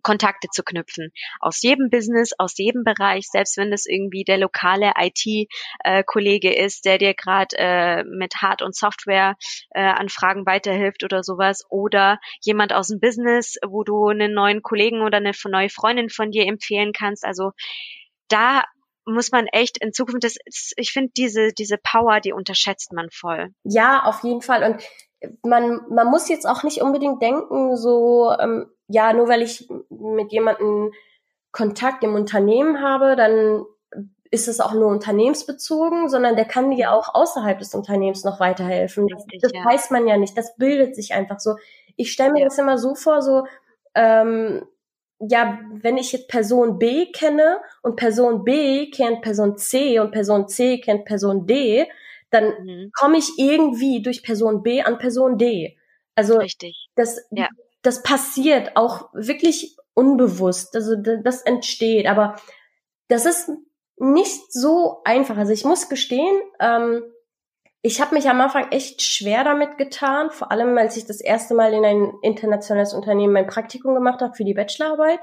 Kontakte 0.02 0.48
zu 0.52 0.64
knüpfen. 0.64 1.12
Aus 1.40 1.62
jedem 1.62 1.90
Business, 1.90 2.32
aus 2.38 2.58
jedem 2.58 2.84
Bereich, 2.84 3.28
selbst 3.30 3.58
wenn 3.58 3.72
es 3.72 3.86
irgendwie 3.86 4.24
der 4.24 4.38
lokale 4.38 4.94
IT-Kollege 4.98 6.56
äh, 6.56 6.66
ist, 6.66 6.86
der 6.86 6.98
dir 6.98 7.14
gerade 7.14 7.56
äh, 7.58 8.04
mit 8.04 8.36
Hard- 8.42 8.62
und 8.62 8.76
Software-Anfragen 8.76 10.44
äh, 10.44 10.46
weiterhilft 10.46 11.04
oder 11.04 11.24
sowas. 11.24 11.64
Oder 11.70 12.20
jemand 12.42 12.74
aus 12.74 12.88
dem 12.88 13.00
Business, 13.00 13.58
wo 13.68 13.84
du 13.84 14.08
einen 14.08 14.34
neuen 14.34 14.62
Kollegen 14.62 15.02
oder 15.02 15.18
eine 15.18 15.32
neue 15.46 15.70
Freundin 15.70 16.10
von 16.10 16.32
dir 16.32 16.46
empfehlen 16.46 16.94
kannst. 16.94 17.26
Also 17.26 17.52
da 18.28 18.64
muss 19.06 19.32
man 19.32 19.48
echt 19.48 19.78
in 19.84 19.94
Zukunft, 19.94 20.24
das, 20.24 20.38
ich 20.76 20.92
finde 20.92 21.12
diese, 21.18 21.52
diese 21.54 21.78
Power, 21.78 22.20
die 22.20 22.34
unterschätzt 22.34 22.94
man 22.94 23.10
voll. 23.12 23.50
Ja, 23.64 24.04
auf 24.04 24.24
jeden 24.24 24.42
Fall. 24.42 24.64
Und 24.64 24.84
man, 25.44 25.82
man 25.90 26.08
muss 26.08 26.30
jetzt 26.30 26.48
auch 26.48 26.64
nicht 26.64 26.82
unbedingt 26.82 27.22
denken, 27.22 27.78
so, 27.78 28.32
ähm, 28.40 28.68
ja, 28.92 29.14
nur 29.14 29.28
weil 29.28 29.42
ich 29.42 29.68
mit 29.90 30.32
jemandem 30.32 30.92
Kontakt 31.52 32.04
im 32.04 32.16
Unternehmen 32.16 32.82
habe, 32.82 33.16
dann 33.16 33.66
ist 34.32 34.48
es 34.48 34.62
auch 34.62 34.74
nur 34.74 34.88
unternehmensbezogen, 34.88 36.08
sondern 36.08 36.38
der 36.38 36.46
kann 36.46 36.72
dir 36.72 36.94
auch 36.94 37.14
außerhalb 37.14 37.60
des 37.60 37.76
Unternehmens 37.76 38.24
noch 38.24 38.40
weiterhelfen. 38.40 39.06
Richtig, 39.06 39.42
das 39.42 39.52
ja. 39.54 39.66
weiß 39.66 39.92
man 39.92 40.08
ja 40.08 40.18
nicht, 40.18 40.38
das 40.38 40.56
bildet 40.56 40.96
sich 40.96 41.14
einfach 41.14 41.40
so. 41.40 41.56
Ich 41.98 42.14
stelle 42.14 42.32
mir 42.32 42.40
ja. 42.40 42.46
das 42.46 42.58
immer 42.58 42.78
so 42.78 42.96
vor, 42.96 43.22
so, 43.22 43.46
ähm, 43.94 44.66
ja, 45.20 45.60
wenn 45.74 45.98
ich 45.98 46.14
jetzt 46.14 46.30
Person 46.30 46.80
B 46.80 47.12
kenne 47.12 47.58
und 47.84 47.98
Person 47.98 48.46
B 48.46 48.90
kennt 48.90 49.22
Person 49.22 49.58
C 49.58 50.00
und 50.00 50.12
Person 50.12 50.48
C 50.48 50.80
kennt 50.80 51.04
Person 51.06 51.46
D, 51.46 51.88
dann 52.30 52.46
mhm. 52.64 52.92
komme 52.98 53.18
ich 53.18 53.34
irgendwie 53.38 54.02
durch 54.02 54.24
Person 54.24 54.64
B 54.64 54.82
an 54.82 54.98
Person 54.98 55.38
D. 55.38 55.78
Also 56.16 56.38
Richtig. 56.38 56.90
das 56.96 57.28
ja 57.32 57.50
das 57.82 58.04
passiert 58.04 58.76
auch 58.76 59.10
wirklich 59.14 59.76
unbewusst. 59.94 60.76
Also 60.76 60.96
das 60.96 61.42
entsteht, 61.42 62.08
aber 62.08 62.36
das 63.08 63.26
ist 63.26 63.50
nicht 63.98 64.52
so 64.52 65.02
einfach. 65.04 65.38
Also 65.38 65.52
ich 65.54 65.66
muss 65.66 65.90
gestehen, 65.90 66.42
ähm, 66.60 67.04
ich 67.84 68.00
habe 68.00 68.14
mich 68.14 68.30
am 68.30 68.40
Anfang 68.40 68.72
echt 68.72 69.02
schwer 69.02 69.44
damit 69.44 69.78
getan, 69.78 70.30
vor 70.30 70.52
allem 70.52 70.78
als 70.78 70.98
ich 70.98 71.08
das 71.08 71.20
erste 71.20 71.56
Mal 71.56 71.74
in 71.74 71.84
ein 71.84 72.14
internationales 72.22 72.94
Unternehmen 72.94 73.34
mein 73.34 73.48
Praktikum 73.48 73.96
gemacht 73.96 74.22
habe 74.22 74.36
für 74.36 74.44
die 74.44 74.54
Bachelorarbeit. 74.54 75.20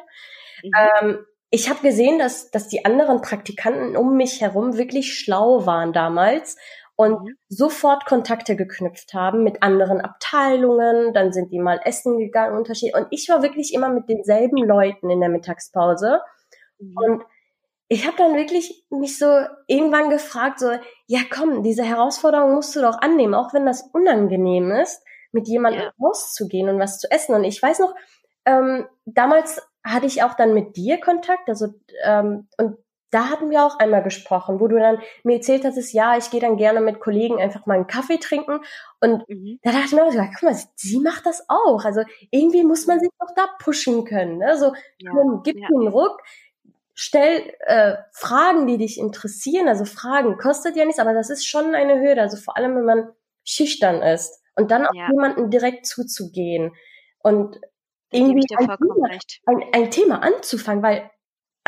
Mhm. 0.63 0.71
Ähm, 0.77 1.27
ich 1.51 1.71
habe 1.71 1.81
gesehen, 1.81 2.19
dass, 2.19 2.51
dass 2.51 2.69
die 2.69 2.85
anderen 2.85 3.23
Praktikanten 3.23 3.97
um 3.97 4.17
mich 4.17 4.41
herum 4.41 4.77
wirklich 4.77 5.15
schlau 5.15 5.65
waren 5.67 5.93
damals 5.93 6.57
und 6.99 7.23
mhm. 7.23 7.39
sofort 7.49 8.07
Kontakte 8.07 8.57
geknüpft 8.57 9.15
haben 9.15 9.45
mit 9.45 9.63
anderen 9.63 10.01
Abteilungen, 10.01 11.15
dann 11.15 11.33
sind 11.33 11.53
die 11.53 11.61
mal 11.61 11.81
essen 11.85 12.19
gegangen, 12.19 12.57
Unterschied. 12.57 12.93
Und 12.93 13.07
ich 13.11 13.29
war 13.29 13.41
wirklich 13.41 13.73
immer 13.73 13.89
mit 13.89 14.09
denselben 14.09 14.57
Leuten 14.57 15.09
in 15.09 15.21
der 15.21 15.29
Mittagspause. 15.29 16.21
Mhm. 16.81 16.95
Und 16.97 17.23
ich 17.87 18.05
habe 18.05 18.17
dann 18.17 18.35
wirklich 18.35 18.85
mich 18.91 19.17
so 19.17 19.27
irgendwann 19.69 20.11
gefragt, 20.11 20.59
so, 20.59 20.73
ja 21.07 21.21
komm, 21.31 21.63
diese 21.63 21.85
Herausforderung 21.85 22.57
musst 22.57 22.75
du 22.75 22.81
doch 22.81 22.99
annehmen, 23.01 23.35
auch 23.35 23.55
wenn 23.55 23.65
das 23.65 23.89
unangenehm 23.93 24.73
ist, 24.73 25.01
mit 25.31 25.47
jemandem 25.47 25.83
ja. 25.83 25.93
rauszugehen 26.05 26.69
und 26.69 26.81
was 26.81 26.99
zu 26.99 27.09
essen. 27.13 27.33
Und 27.33 27.45
ich 27.45 27.63
weiß 27.63 27.79
noch, 27.79 27.95
ähm, 28.45 28.89
damals 29.05 29.63
hatte 29.85 30.07
ich 30.07 30.25
auch 30.25 30.35
dann 30.35 30.53
mit 30.53 30.77
dir 30.77 30.99
Kontakt, 30.99 31.49
also 31.49 31.69
ähm, 32.03 32.49
und 32.59 32.77
da 33.11 33.31
hatten 33.31 33.51
wir 33.51 33.65
auch 33.65 33.79
einmal 33.79 34.03
gesprochen, 34.03 34.61
wo 34.61 34.69
du 34.69 34.79
dann 34.79 34.99
mir 35.23 35.37
erzählt 35.37 35.65
hast, 35.65 35.93
ja, 35.93 36.17
ich 36.17 36.31
gehe 36.31 36.41
dann 36.41 36.57
gerne 36.57 36.81
mit 36.81 37.01
Kollegen 37.01 37.41
einfach 37.41 37.65
mal 37.67 37.75
einen 37.75 37.87
Kaffee 37.87 38.19
trinken. 38.19 38.61
Und 39.01 39.29
mhm. 39.29 39.59
da 39.63 39.73
dachte 39.73 39.87
ich 39.87 39.93
mir 39.93 40.05
auch 40.05 40.13
guck 40.13 40.43
mal, 40.43 40.57
sie 40.75 41.01
macht 41.01 41.25
das 41.25 41.45
auch. 41.49 41.85
Also 41.85 42.03
irgendwie 42.31 42.65
muss 42.65 42.87
man 42.87 43.01
sich 43.01 43.09
doch 43.19 43.35
da 43.35 43.47
pushen 43.61 44.05
können. 44.05 44.39
Ne? 44.39 44.59
So, 44.59 44.73
ja, 44.99 45.11
komm, 45.11 45.43
gib 45.43 45.59
ja. 45.59 45.69
einen 45.69 45.89
Ruck, 45.89 46.21
stell 46.95 47.55
äh, 47.61 47.97
Fragen, 48.13 48.67
die 48.67 48.77
dich 48.77 48.99
interessieren. 48.99 49.69
Also 49.69 49.85
Fragen 49.85 50.37
kostet 50.37 50.77
ja 50.77 50.85
nichts, 50.85 51.01
aber 51.01 51.15
das 51.15 51.31
ist 51.31 51.47
schon 51.47 51.75
eine 51.75 52.01
Hürde. 52.01 52.21
Also 52.21 52.37
vor 52.37 52.57
allem, 52.57 52.77
wenn 52.77 52.85
man 52.85 53.09
schüchtern 53.45 54.03
ist 54.03 54.43
und 54.57 54.71
dann 54.71 54.87
auf 54.87 54.95
ja. 54.95 55.09
jemanden 55.09 55.51
direkt 55.51 55.87
zuzugehen 55.87 56.75
und 57.21 57.59
irgendwie 58.11 58.45
ein 58.57 58.69
Thema, 58.69 59.09
ein, 59.47 59.65
ein 59.73 59.91
Thema 59.91 60.23
anzufangen, 60.23 60.83
weil 60.83 61.11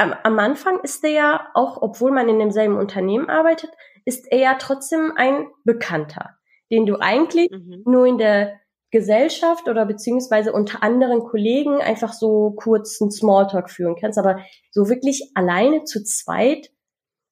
am, 0.00 0.38
Anfang 0.38 0.80
ist 0.80 1.04
er 1.04 1.10
ja, 1.10 1.48
auch 1.54 1.80
obwohl 1.82 2.10
man 2.10 2.28
in 2.28 2.38
demselben 2.38 2.76
Unternehmen 2.76 3.28
arbeitet, 3.28 3.70
ist 4.04 4.30
er 4.30 4.38
ja 4.38 4.54
trotzdem 4.58 5.12
ein 5.16 5.46
Bekannter, 5.64 6.36
den 6.70 6.86
du 6.86 6.96
eigentlich 6.96 7.50
mhm. 7.50 7.82
nur 7.84 8.06
in 8.06 8.18
der 8.18 8.60
Gesellschaft 8.90 9.68
oder 9.68 9.86
beziehungsweise 9.86 10.52
unter 10.52 10.82
anderen 10.82 11.20
Kollegen 11.20 11.80
einfach 11.80 12.12
so 12.12 12.52
kurzen 12.56 13.10
Smalltalk 13.10 13.70
führen 13.70 13.96
kannst. 14.00 14.18
Aber 14.18 14.40
so 14.70 14.88
wirklich 14.88 15.30
alleine 15.34 15.84
zu 15.84 16.02
zweit, 16.02 16.70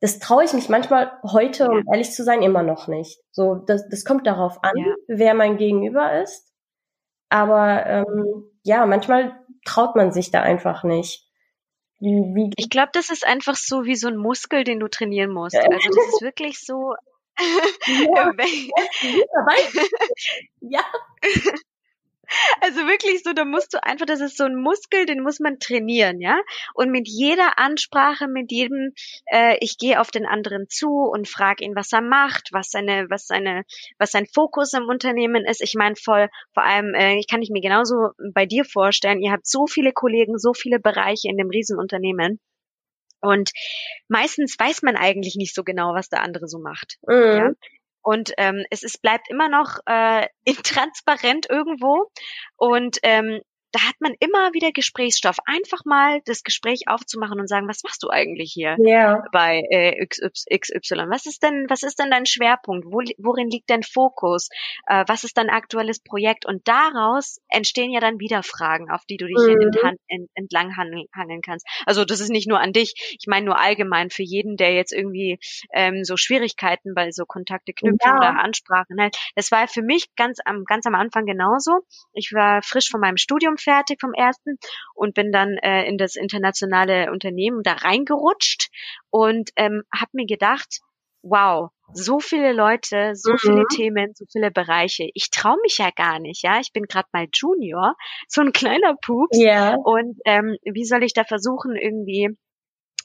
das 0.01 0.21
traue 0.21 0.45
ich 0.45 0.53
mich 0.53 0.69
manchmal 0.69 1.11
heute, 1.25 1.65
ja. 1.65 1.71
um 1.71 1.83
ehrlich 1.93 2.13
zu 2.13 2.23
sein, 2.23 2.43
immer 2.43 2.63
noch 2.63 2.87
nicht. 2.87 3.21
So, 3.33 3.57
das, 3.57 3.89
das 3.89 4.05
kommt 4.05 4.27
darauf 4.27 4.63
an, 4.63 4.77
ja. 4.77 4.95
wer 5.09 5.35
mein 5.35 5.57
Gegenüber 5.57 6.23
ist. 6.23 6.53
Aber 7.29 7.85
ähm, 7.87 8.45
ja, 8.63 8.87
manchmal 8.87 9.37
traut 9.65 9.97
man 9.97 10.13
sich 10.13 10.31
da 10.31 10.41
einfach 10.43 10.85
nicht. 10.85 11.28
Wie, 12.01 12.51
ich 12.57 12.71
glaube, 12.71 12.91
das 12.93 13.11
ist 13.11 13.27
einfach 13.27 13.57
so 13.57 13.85
wie 13.85 13.97
so 13.97 14.09
ein 14.09 14.17
Muskel, 14.17 14.65
den 14.65 14.79
du 14.79 14.89
trainieren 14.89 15.33
musst. 15.33 15.57
Also 15.57 15.89
das 15.89 16.09
ist 16.09 16.23
wirklich 16.23 16.61
so. 16.61 16.95
Ja, 17.87 18.33
ja. 20.61 20.85
Also 22.61 22.81
wirklich 22.87 23.23
so, 23.23 23.33
da 23.33 23.45
musst 23.45 23.75
du 23.75 23.83
einfach, 23.83 24.07
das 24.07 24.21
ist 24.21 24.37
so 24.37 24.45
ein 24.45 24.57
Muskel, 24.57 25.07
den 25.07 25.23
muss 25.23 25.41
man 25.41 25.59
trainieren, 25.59 26.21
ja. 26.21 26.39
Und 26.75 26.91
mit 26.91 27.09
jeder 27.09 27.59
Ansprache, 27.59 28.29
mit 28.29 28.51
jedem, 28.51 28.93
äh, 29.27 29.57
ich 29.61 29.79
gehe 29.79 30.01
auf 30.01 30.11
den 30.11 30.27
anderen 30.27 30.69
zu 30.69 30.89
und 30.89 31.29
frage 31.29 31.65
ihn, 31.65 31.75
was 31.75 31.93
er 31.93 32.03
macht, 32.03 32.49
was 32.53 32.71
seine, 32.71 33.07
was 33.11 33.27
seine, 33.27 33.65
was 33.99 34.11
sein 34.11 34.27
Fokus 34.27 34.73
im 34.73 34.85
Unternehmen 34.85 35.47
ist. 35.47 35.63
Ich 35.63 35.75
meine 35.75 35.97
voll, 35.97 36.29
vor 36.53 36.65
allem, 36.65 36.95
äh, 36.95 37.17
ich 37.19 37.29
kann 37.29 37.43
ich 37.43 37.51
mir 37.51 37.63
genauso 37.63 38.11
bei 38.35 38.47
dir 38.47 38.65
vorstellen. 38.65 39.23
Ihr 39.23 39.33
habt 39.33 39.47
so 39.47 39.67
viele 39.67 39.93
Kollegen, 39.93 40.39
so 40.39 40.53
viele 40.53 40.79
Bereiche 40.79 41.29
in 41.29 41.37
dem 41.37 41.51
Riesenunternehmen. 41.51 42.41
Und 43.21 43.51
meistens 44.09 44.57
weiß 44.59 44.83
man 44.83 44.97
eigentlich 44.97 45.35
nicht 45.37 45.55
so 45.55 45.65
genau, 45.65 45.95
was 45.95 46.09
der 46.09 46.23
andere 46.23 46.47
so 46.47 46.59
macht. 46.59 46.99
Mhm. 47.07 47.15
Ja? 47.15 47.51
Und 48.03 48.33
ähm, 48.39 48.65
es 48.71 48.83
ist, 48.83 49.03
bleibt 49.03 49.29
immer 49.29 49.49
noch 49.49 49.79
äh, 49.87 50.27
intransparent 50.45 51.47
irgendwo. 51.51 52.11
Und 52.57 52.99
ähm, 53.03 53.41
da 53.73 53.81
hat 53.81 53.97
man 54.01 54.15
immer 54.21 54.53
wieder 54.55 54.73
Gesprächsstoff. 54.73 55.37
Einfach 55.47 55.85
mal 55.85 56.21
das 56.25 56.43
Gespräch 56.43 56.83
aufzumachen 56.87 57.39
und 57.39 57.49
sagen, 57.49 57.69
was 57.69 57.83
machst 57.83 58.03
du 58.03 58.09
eigentlich 58.11 58.53
hier 58.53 58.77
yeah. 58.79 59.25
bei 59.33 59.63
äh, 59.71 60.07
XY? 60.07 61.07
Was 61.11 61.27
ist 61.27 61.43
denn, 61.43 61.67
was 61.69 61.83
ist 61.83 61.99
denn 61.99 62.11
dein 62.11 62.25
Schwerpunkt? 62.25 62.87
Wo, 62.87 63.03
worin 63.19 63.51
liegt 63.51 63.69
dein 63.69 63.83
Fokus? 63.83 64.49
Äh, 64.87 65.05
was 65.07 65.25
ist 65.25 65.37
dein 65.37 65.51
aktuelles 65.51 66.01
Projekt? 66.01 66.47
Und 66.47 66.67
daraus 66.67 67.41
entstehen 67.49 67.91
ja 67.91 68.01
dann 68.01 68.21
wieder 68.21 68.43
Fragen, 68.43 68.91
auf 68.91 69.05
die 69.05 69.19
du 69.19 69.27
dich 69.27 69.37
mhm. 69.37 69.97
in, 70.07 70.29
entlang 70.35 70.75
hangeln 70.77 71.43
kannst. 71.43 71.67
Also 71.85 72.05
das 72.05 72.21
ist 72.21 72.31
nicht 72.31 72.49
nur 72.49 72.61
an 72.61 72.73
dich. 72.73 73.17
Ich 73.19 73.27
meine 73.27 73.47
nur 73.47 73.61
allgemein 73.61 74.09
für 74.11 74.23
jeden, 74.23 74.57
der 74.57 74.73
jetzt 74.73 74.93
irgendwie 74.93 75.39
ähm, 75.73 76.05
so 76.05 76.17
Schwierigkeiten 76.17 76.95
bei 76.95 77.11
so 77.11 77.25
Kontakte 77.27 77.73
knüpfen 77.75 77.99
ja. 78.03 78.17
oder 78.17 78.43
Ansprachen 78.43 79.01
hat. 79.01 79.17
Das 79.35 79.51
war 79.51 79.69
für 79.69 79.83
mich 79.83 80.15
ganz 80.17 80.39
am, 80.45 80.65
ganz 80.65 80.87
am 80.87 80.95
Anfang 80.95 81.27
genauso. 81.27 81.81
Ich 82.15 82.33
war 82.33 82.63
frisch 82.63 82.89
von 82.89 83.01
meinem 83.01 83.19
Studium 83.19 83.58
fertig 83.61 84.01
vom 84.01 84.15
ersten 84.15 84.59
und 84.95 85.15
bin 85.15 85.33
dann 85.33 85.57
äh, 85.59 85.85
in 85.85 85.99
das 85.99 86.17
internationale 86.17 87.11
Unternehmen 87.11 87.63
da 87.63 87.73
reingerutscht 87.73 88.71
und 89.11 89.51
ähm, 89.57 89.83
habe 89.95 90.11
mir 90.13 90.27
gedacht, 90.27 90.81
wow, 91.23 91.71
so 91.93 92.21
viele 92.21 92.53
Leute, 92.53 93.15
so 93.15 93.33
mhm. 93.33 93.39
viele 93.39 93.65
Themen, 93.75 94.13
so 94.15 94.25
viele 94.31 94.51
Bereiche. 94.51 95.09
Ich 95.15 95.31
traue 95.31 95.57
mich 95.63 95.79
ja 95.79 95.91
gar 95.95 96.19
nicht, 96.19 96.43
ja. 96.43 96.61
Ich 96.61 96.73
bin 96.73 96.85
gerade 96.85 97.09
mal 97.13 97.27
Junior, 97.33 97.95
so 98.29 98.41
ein 98.41 98.53
kleiner 98.53 98.95
Pups. 99.01 99.39
Yeah. 99.39 99.77
Und 99.77 100.19
ähm, 100.25 100.57
wie 100.65 100.85
soll 100.85 101.03
ich 101.03 101.15
da 101.15 101.25
versuchen, 101.25 101.77
irgendwie 101.77 102.37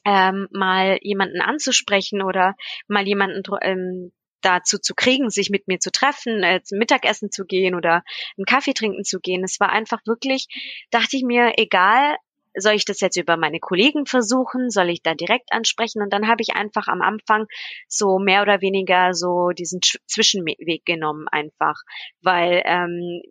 ähm, 0.04 0.48
mal 0.52 0.98
jemanden 1.00 1.40
anzusprechen 1.40 2.22
oder 2.22 2.54
mal 2.88 3.06
jemanden 3.06 3.42
ähm, 3.62 4.12
dazu 4.44 4.78
zu 4.78 4.94
kriegen, 4.94 5.30
sich 5.30 5.50
mit 5.50 5.68
mir 5.68 5.78
zu 5.78 5.90
treffen, 5.90 6.42
äh, 6.42 6.62
zum 6.62 6.78
Mittagessen 6.78 7.30
zu 7.30 7.44
gehen 7.44 7.74
oder 7.74 8.02
einen 8.36 8.46
Kaffee 8.46 8.74
trinken 8.74 9.04
zu 9.04 9.20
gehen. 9.20 9.44
Es 9.44 9.60
war 9.60 9.70
einfach 9.70 10.00
wirklich, 10.06 10.46
dachte 10.90 11.16
ich 11.16 11.24
mir, 11.24 11.54
egal, 11.56 12.16
soll 12.56 12.74
ich 12.74 12.84
das 12.84 13.00
jetzt 13.00 13.16
über 13.16 13.36
meine 13.36 13.58
Kollegen 13.58 14.06
versuchen? 14.06 14.70
Soll 14.70 14.90
ich 14.90 15.02
da 15.02 15.14
direkt 15.14 15.52
ansprechen? 15.52 16.02
Und 16.02 16.12
dann 16.12 16.28
habe 16.28 16.42
ich 16.42 16.54
einfach 16.54 16.86
am 16.86 17.02
Anfang 17.02 17.46
so 17.88 18.18
mehr 18.18 18.42
oder 18.42 18.60
weniger 18.60 19.12
so 19.12 19.50
diesen 19.50 19.80
Zwischenweg 20.06 20.84
genommen 20.84 21.26
einfach, 21.28 21.76
weil 22.22 22.62
ähm, 22.64 23.22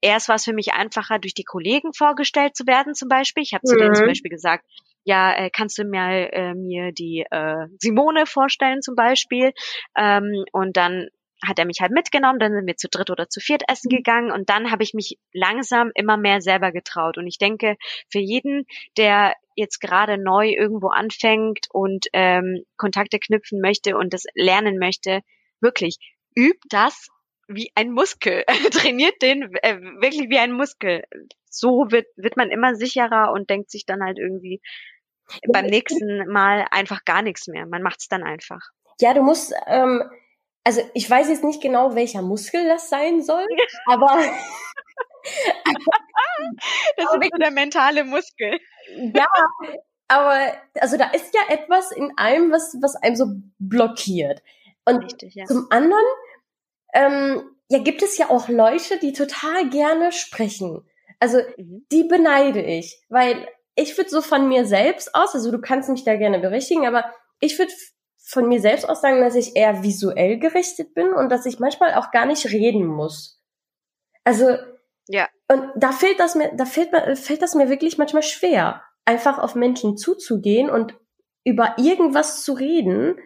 erst 0.00 0.28
war 0.28 0.36
es 0.36 0.44
für 0.44 0.52
mich 0.52 0.72
einfacher, 0.72 1.18
durch 1.18 1.34
die 1.34 1.44
Kollegen 1.44 1.92
vorgestellt 1.92 2.56
zu 2.56 2.66
werden 2.66 2.94
zum 2.94 3.08
Beispiel. 3.08 3.42
Ich 3.42 3.52
habe 3.52 3.64
zu 3.64 3.74
mhm. 3.74 3.78
denen 3.78 3.94
zum 3.94 4.04
mhm. 4.04 4.10
Beispiel 4.10 4.30
gesagt, 4.30 4.64
ja, 5.04 5.32
äh, 5.34 5.50
kannst 5.50 5.78
du 5.78 5.84
mir, 5.84 6.32
äh, 6.32 6.54
mir 6.54 6.92
die 6.92 7.24
äh, 7.30 7.66
Simone 7.78 8.26
vorstellen 8.26 8.82
zum 8.82 8.94
Beispiel? 8.94 9.52
Ähm, 9.96 10.44
und 10.52 10.76
dann 10.76 11.08
hat 11.44 11.58
er 11.58 11.64
mich 11.64 11.80
halt 11.80 11.92
mitgenommen, 11.92 12.38
dann 12.38 12.52
sind 12.52 12.66
wir 12.66 12.76
zu 12.76 12.88
dritt 12.88 13.10
oder 13.10 13.28
zu 13.28 13.40
viert 13.40 13.62
essen 13.68 13.88
mhm. 13.90 13.96
gegangen 13.96 14.30
und 14.30 14.48
dann 14.48 14.70
habe 14.70 14.82
ich 14.82 14.94
mich 14.94 15.18
langsam 15.32 15.90
immer 15.94 16.16
mehr 16.16 16.40
selber 16.40 16.72
getraut. 16.72 17.18
Und 17.18 17.26
ich 17.26 17.38
denke, 17.38 17.76
für 18.10 18.20
jeden, 18.20 18.64
der 18.96 19.34
jetzt 19.56 19.80
gerade 19.80 20.18
neu 20.18 20.48
irgendwo 20.50 20.88
anfängt 20.88 21.66
und 21.70 22.06
ähm, 22.12 22.64
Kontakte 22.76 23.18
knüpfen 23.18 23.60
möchte 23.60 23.96
und 23.96 24.14
das 24.14 24.24
lernen 24.34 24.78
möchte, 24.78 25.20
wirklich, 25.60 25.98
übt 26.36 26.60
das 26.70 27.08
wie 27.48 27.70
ein 27.74 27.90
Muskel, 27.90 28.44
trainiert 28.70 29.20
den 29.20 29.54
äh, 29.62 29.78
wirklich 30.00 30.30
wie 30.30 30.38
ein 30.38 30.52
Muskel. 30.52 31.02
So 31.54 31.86
wird, 31.90 32.06
wird 32.16 32.36
man 32.36 32.50
immer 32.50 32.74
sicherer 32.74 33.32
und 33.32 33.50
denkt 33.50 33.70
sich 33.70 33.84
dann 33.86 34.02
halt 34.02 34.18
irgendwie 34.18 34.60
beim 35.48 35.66
nächsten 35.66 36.26
Mal 36.26 36.66
einfach 36.70 37.04
gar 37.04 37.22
nichts 37.22 37.46
mehr. 37.46 37.66
Man 37.66 37.82
macht 37.82 38.00
es 38.00 38.08
dann 38.08 38.22
einfach. 38.22 38.60
Ja, 39.00 39.14
du 39.14 39.22
musst, 39.22 39.54
ähm, 39.66 40.02
also 40.64 40.82
ich 40.94 41.08
weiß 41.08 41.28
jetzt 41.28 41.44
nicht 41.44 41.62
genau, 41.62 41.94
welcher 41.94 42.22
Muskel 42.22 42.66
das 42.68 42.88
sein 42.88 43.22
soll, 43.22 43.46
aber 43.86 44.06
das 46.96 47.04
ist 47.04 47.30
so 47.32 47.38
der 47.38 47.50
mentale 47.50 48.04
Muskel. 48.04 48.58
Ja, 49.14 49.26
aber 50.08 50.52
also 50.80 50.96
da 50.96 51.10
ist 51.10 51.34
ja 51.34 51.40
etwas 51.48 51.92
in 51.92 52.12
einem, 52.16 52.50
was 52.50 52.76
was 52.80 52.96
einem 52.96 53.16
so 53.16 53.26
blockiert. 53.58 54.42
Und 54.84 55.04
Richtig, 55.04 55.34
ja. 55.34 55.44
zum 55.46 55.68
anderen 55.70 56.04
ähm, 56.92 57.56
ja, 57.68 57.78
gibt 57.78 58.02
es 58.02 58.18
ja 58.18 58.28
auch 58.28 58.48
Leute, 58.48 58.98
die 58.98 59.12
total 59.12 59.70
gerne 59.70 60.12
sprechen. 60.12 60.86
Also 61.22 61.38
mhm. 61.56 61.86
die 61.92 62.02
beneide 62.02 62.60
ich, 62.60 63.00
weil 63.08 63.46
ich 63.76 63.96
würde 63.96 64.10
so 64.10 64.22
von 64.22 64.48
mir 64.48 64.66
selbst 64.66 65.14
aus, 65.14 65.36
also 65.36 65.52
du 65.52 65.60
kannst 65.60 65.88
mich 65.88 66.02
da 66.02 66.16
gerne 66.16 66.40
berichtigen, 66.40 66.84
aber 66.84 67.04
ich 67.38 67.56
würde 67.60 67.72
von 68.24 68.48
mir 68.48 68.60
selbst 68.60 68.88
aus 68.88 69.02
sagen, 69.02 69.20
dass 69.20 69.36
ich 69.36 69.54
eher 69.54 69.84
visuell 69.84 70.40
gerichtet 70.40 70.94
bin 70.94 71.12
und 71.12 71.30
dass 71.30 71.46
ich 71.46 71.60
manchmal 71.60 71.94
auch 71.94 72.10
gar 72.10 72.26
nicht 72.26 72.46
reden 72.46 72.86
muss. 72.86 73.40
Also 74.24 74.56
ja. 75.06 75.28
Und 75.46 75.64
da 75.76 75.92
fehlt 75.92 76.18
das 76.18 76.34
mir, 76.34 76.50
da 76.56 76.64
fällt 76.64 76.90
fällt 77.16 77.40
das 77.40 77.54
mir 77.54 77.68
wirklich 77.68 77.98
manchmal 77.98 78.24
schwer, 78.24 78.82
einfach 79.04 79.38
auf 79.38 79.54
Menschen 79.54 79.96
zuzugehen 79.96 80.70
und 80.70 80.98
über 81.44 81.76
irgendwas 81.78 82.42
zu 82.42 82.52
reden, 82.52 83.16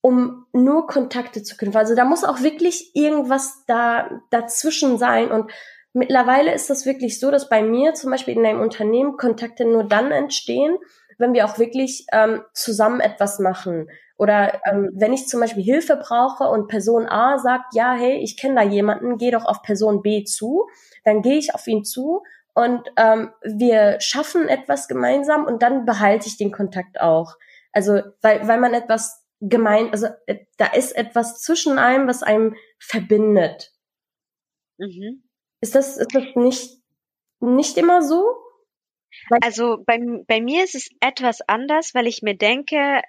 um 0.00 0.46
nur 0.52 0.86
Kontakte 0.86 1.42
zu 1.42 1.56
knüpfen. 1.56 1.80
Also 1.80 1.96
da 1.96 2.04
muss 2.04 2.22
auch 2.22 2.40
wirklich 2.42 2.94
irgendwas 2.94 3.64
da 3.66 4.22
dazwischen 4.30 4.96
sein. 4.96 5.32
Und 5.32 5.50
mittlerweile 5.92 6.52
ist 6.52 6.70
das 6.70 6.86
wirklich 6.86 7.20
so, 7.20 7.30
dass 7.30 7.48
bei 7.48 7.62
mir 7.62 7.94
zum 7.94 8.10
Beispiel 8.10 8.36
in 8.36 8.46
einem 8.46 8.60
Unternehmen 8.60 9.16
Kontakte 9.16 9.64
nur 9.64 9.84
dann 9.84 10.10
entstehen, 10.12 10.78
wenn 11.18 11.34
wir 11.34 11.44
auch 11.44 11.58
wirklich 11.58 12.06
ähm, 12.12 12.42
zusammen 12.52 13.00
etwas 13.00 13.38
machen. 13.38 13.88
Oder 14.16 14.60
ähm, 14.66 14.90
wenn 14.94 15.12
ich 15.12 15.26
zum 15.26 15.40
Beispiel 15.40 15.62
Hilfe 15.62 15.96
brauche 15.96 16.44
und 16.44 16.68
Person 16.68 17.06
A 17.06 17.38
sagt, 17.38 17.74
ja, 17.74 17.94
hey, 17.94 18.18
ich 18.22 18.36
kenne 18.36 18.54
da 18.54 18.62
jemanden, 18.62 19.18
geh 19.18 19.30
doch 19.30 19.44
auf 19.44 19.62
Person 19.62 20.02
B 20.02 20.24
zu, 20.24 20.68
dann 21.04 21.22
gehe 21.22 21.38
ich 21.38 21.54
auf 21.54 21.66
ihn 21.66 21.84
zu 21.84 22.22
und 22.54 22.82
ähm, 22.96 23.30
wir 23.42 24.00
schaffen 24.00 24.48
etwas 24.48 24.86
gemeinsam 24.86 25.44
und 25.46 25.62
dann 25.62 25.86
behalte 25.86 26.26
ich 26.28 26.36
den 26.36 26.52
Kontakt 26.52 27.00
auch. 27.00 27.36
Also 27.72 28.02
weil, 28.20 28.46
weil 28.46 28.60
man 28.60 28.74
etwas 28.74 29.24
gemein, 29.40 29.90
also 29.90 30.08
äh, 30.26 30.46
da 30.58 30.66
ist 30.66 30.92
etwas 30.92 31.40
zwischen 31.40 31.78
einem, 31.78 32.06
was 32.06 32.22
einem 32.22 32.54
verbindet. 32.78 33.72
Mhm. 34.78 35.22
Ist 35.62 35.76
das, 35.76 35.96
ist 35.96 36.12
das 36.12 36.24
nicht, 36.34 36.82
nicht 37.40 37.78
immer 37.78 38.02
so? 38.02 38.36
Also 39.42 39.82
bei, 39.86 39.98
bei 40.26 40.40
mir 40.40 40.64
ist 40.64 40.74
es 40.74 40.88
etwas 41.00 41.40
anders, 41.46 41.94
weil 41.94 42.08
ich 42.08 42.20
mir 42.20 42.36
denke, 42.36 43.00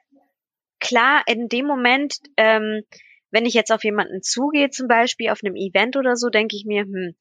klar, 0.79 1.23
in 1.25 1.49
dem 1.49 1.65
Moment, 1.65 2.17
ähm, 2.37 2.83
wenn 3.31 3.47
ich 3.47 3.55
jetzt 3.55 3.71
auf 3.71 3.83
jemanden 3.83 4.21
zugehe, 4.21 4.69
zum 4.69 4.87
Beispiel 4.87 5.31
auf 5.31 5.39
einem 5.43 5.55
Event 5.55 5.97
oder 5.97 6.15
so, 6.15 6.29
denke 6.29 6.55
ich 6.55 6.65
mir, 6.65 6.83
hm, 6.83 7.15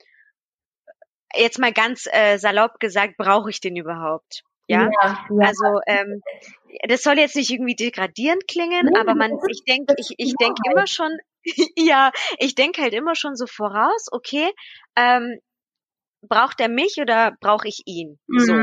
jetzt 1.35 1.59
mal 1.59 1.73
ganz 1.73 2.07
äh, 2.12 2.37
salopp 2.37 2.79
gesagt, 2.79 3.17
brauche 3.17 3.49
ich 3.49 3.61
den 3.61 3.77
überhaupt? 3.77 4.43
Ja, 4.69 4.83
ja, 4.83 5.27
ja. 5.31 5.47
also 5.47 5.81
ähm, 5.87 6.21
das 6.89 7.03
soll 7.03 7.19
jetzt 7.19 7.37
nicht 7.37 7.50
irgendwie 7.50 7.75
degradierend 7.75 8.47
klingen, 8.47 8.91
nee, 8.93 9.00
aber 9.00 9.15
man, 9.15 9.33
ich 9.49 9.65
denke, 9.65 9.95
ich, 9.97 10.11
ich 10.19 10.35
denke 10.35 10.61
immer 10.71 10.87
schon, 10.87 11.17
ja, 11.76 12.13
ich 12.39 12.55
denke 12.55 12.83
halt 12.83 12.95
immer 12.95 13.15
schon 13.15 13.37
so 13.37 13.47
voraus, 13.47 14.07
okay, 14.11 14.50
ähm, 14.97 15.39
braucht 16.23 16.61
er 16.61 16.69
mich 16.69 16.99
oder 17.00 17.37
brauche 17.41 17.69
ich 17.69 17.83
ihn? 17.87 18.19
Mhm. 18.28 18.39
So. 18.39 18.55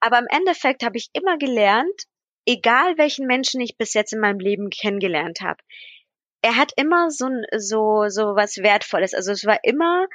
Aber 0.00 0.18
im 0.18 0.26
Endeffekt 0.28 0.84
habe 0.84 0.96
ich 0.96 1.08
immer 1.12 1.38
gelernt, 1.38 2.04
egal 2.46 2.98
welchen 2.98 3.26
Menschen 3.26 3.60
ich 3.60 3.76
bis 3.76 3.94
jetzt 3.94 4.12
in 4.12 4.20
meinem 4.20 4.40
Leben 4.40 4.70
kennengelernt 4.70 5.40
habe, 5.40 5.58
er 6.42 6.56
hat 6.56 6.72
immer 6.76 7.10
so 7.10 7.28
so 7.56 8.08
so 8.08 8.36
was 8.36 8.58
Wertvolles. 8.58 9.14
Also 9.14 9.32
es 9.32 9.44
war 9.44 9.58
immer 9.64 10.06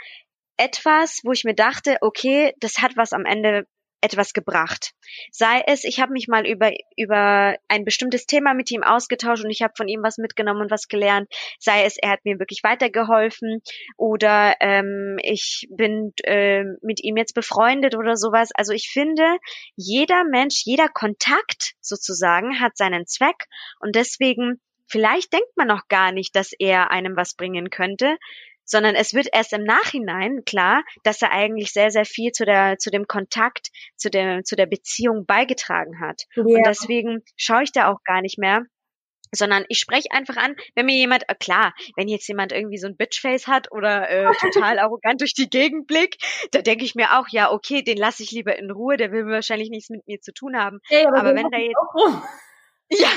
etwas, 0.58 1.22
wo 1.24 1.32
ich 1.32 1.44
mir 1.44 1.56
dachte, 1.56 1.98
okay, 2.02 2.54
das 2.60 2.80
hat 2.80 2.96
was 2.96 3.14
am 3.14 3.26
Ende 3.26 3.66
etwas 4.02 4.34
gebracht. 4.34 4.94
Sei 5.32 5.64
es, 5.68 5.84
ich 5.84 6.00
habe 6.00 6.12
mich 6.12 6.28
mal 6.28 6.48
über 6.48 6.72
über 6.98 7.56
ein 7.68 7.86
bestimmtes 7.86 8.26
Thema 8.26 8.54
mit 8.54 8.72
ihm 8.72 8.84
ausgetauscht 8.84 9.44
und 9.44 9.52
ich 9.52 9.62
habe 9.62 9.74
von 9.78 9.88
ihm 9.88 10.04
was 10.04 10.18
mitgenommen 10.18 10.62
und 10.62 10.72
was 10.72 10.88
gelernt. 10.88 11.32
Sei 11.60 11.84
es, 11.84 11.98
er 11.98 12.12
hat 12.12 12.26
mir 12.26 12.40
wirklich 12.40 12.64
weitergeholfen 12.64 13.62
oder 13.98 14.56
ähm, 14.60 15.18
ich 15.22 15.68
bin 15.70 16.14
äh, 16.24 16.64
mit 16.82 17.04
ihm 17.04 17.18
jetzt 17.18 17.34
befreundet 17.34 17.96
oder 17.96 18.18
sowas. 18.18 18.50
Also 18.54 18.74
ich 18.74 18.90
finde, 18.92 19.38
jeder 19.76 20.24
Mensch, 20.24 20.64
jeder 20.66 20.90
Kontakt 20.90 21.74
sozusagen 21.82 22.60
hat 22.60 22.78
seinen 22.78 23.06
Zweck 23.08 23.46
und 23.80 23.96
deswegen 23.96 24.60
Vielleicht 24.92 25.32
denkt 25.32 25.56
man 25.56 25.68
noch 25.68 25.88
gar 25.88 26.12
nicht, 26.12 26.36
dass 26.36 26.52
er 26.52 26.92
einem 26.92 27.16
was 27.16 27.34
bringen 27.34 27.70
könnte, 27.70 28.18
sondern 28.72 28.96
es 28.96 29.14
wird 29.14 29.28
erst 29.32 29.52
im 29.52 29.64
Nachhinein 29.64 30.44
klar, 30.46 30.84
dass 31.04 31.22
er 31.22 31.32
eigentlich 31.32 31.74
sehr, 31.74 31.92
sehr 31.92 32.06
viel 32.06 32.32
zu 32.32 32.46
der, 32.46 32.78
zu 32.78 32.90
dem 32.90 33.06
Kontakt, 33.06 33.68
zu 33.98 34.10
der, 34.10 34.44
zu 34.44 34.56
der 34.56 34.66
Beziehung 34.66 35.26
beigetragen 35.26 36.00
hat. 36.00 36.24
Ja. 36.36 36.44
Und 36.44 36.64
deswegen 36.66 37.22
schaue 37.36 37.64
ich 37.64 37.74
da 37.74 37.92
auch 37.92 38.02
gar 38.06 38.22
nicht 38.22 38.40
mehr, 38.40 38.64
sondern 39.34 39.66
ich 39.68 39.80
spreche 39.80 40.08
einfach 40.12 40.38
an, 40.38 40.56
wenn 40.76 40.86
mir 40.86 40.96
jemand, 40.96 41.28
äh, 41.28 41.36
klar, 41.36 41.74
wenn 41.98 42.08
jetzt 42.08 42.28
jemand 42.28 42.54
irgendwie 42.54 42.78
so 42.78 42.88
ein 42.88 42.96
Bitchface 42.96 43.48
hat 43.48 43.72
oder 43.72 44.10
äh, 44.10 44.32
total 44.40 44.80
arrogant 44.80 45.20
durch 45.20 45.34
die 45.34 45.50
Gegend 45.50 45.88
blickt, 45.88 46.24
da 46.52 46.62
denke 46.62 46.86
ich 46.86 46.96
mir 46.96 47.20
auch, 47.20 47.28
ja, 47.30 47.52
okay, 47.52 47.82
den 47.82 47.98
lasse 47.98 48.24
ich 48.24 48.32
lieber 48.32 48.58
in 48.58 48.72
Ruhe, 48.72 48.96
der 48.96 49.12
will 49.12 49.26
wahrscheinlich 49.28 49.70
nichts 49.70 49.90
mit 49.90 50.08
mir 50.08 50.22
zu 50.22 50.34
tun 50.34 50.58
haben. 50.58 50.80
Ja, 50.90 51.10
aber, 51.10 51.20
aber 51.20 51.36
wenn 51.36 51.50
da 51.52 51.58
jetzt 51.58 51.76
ja, 52.92 53.10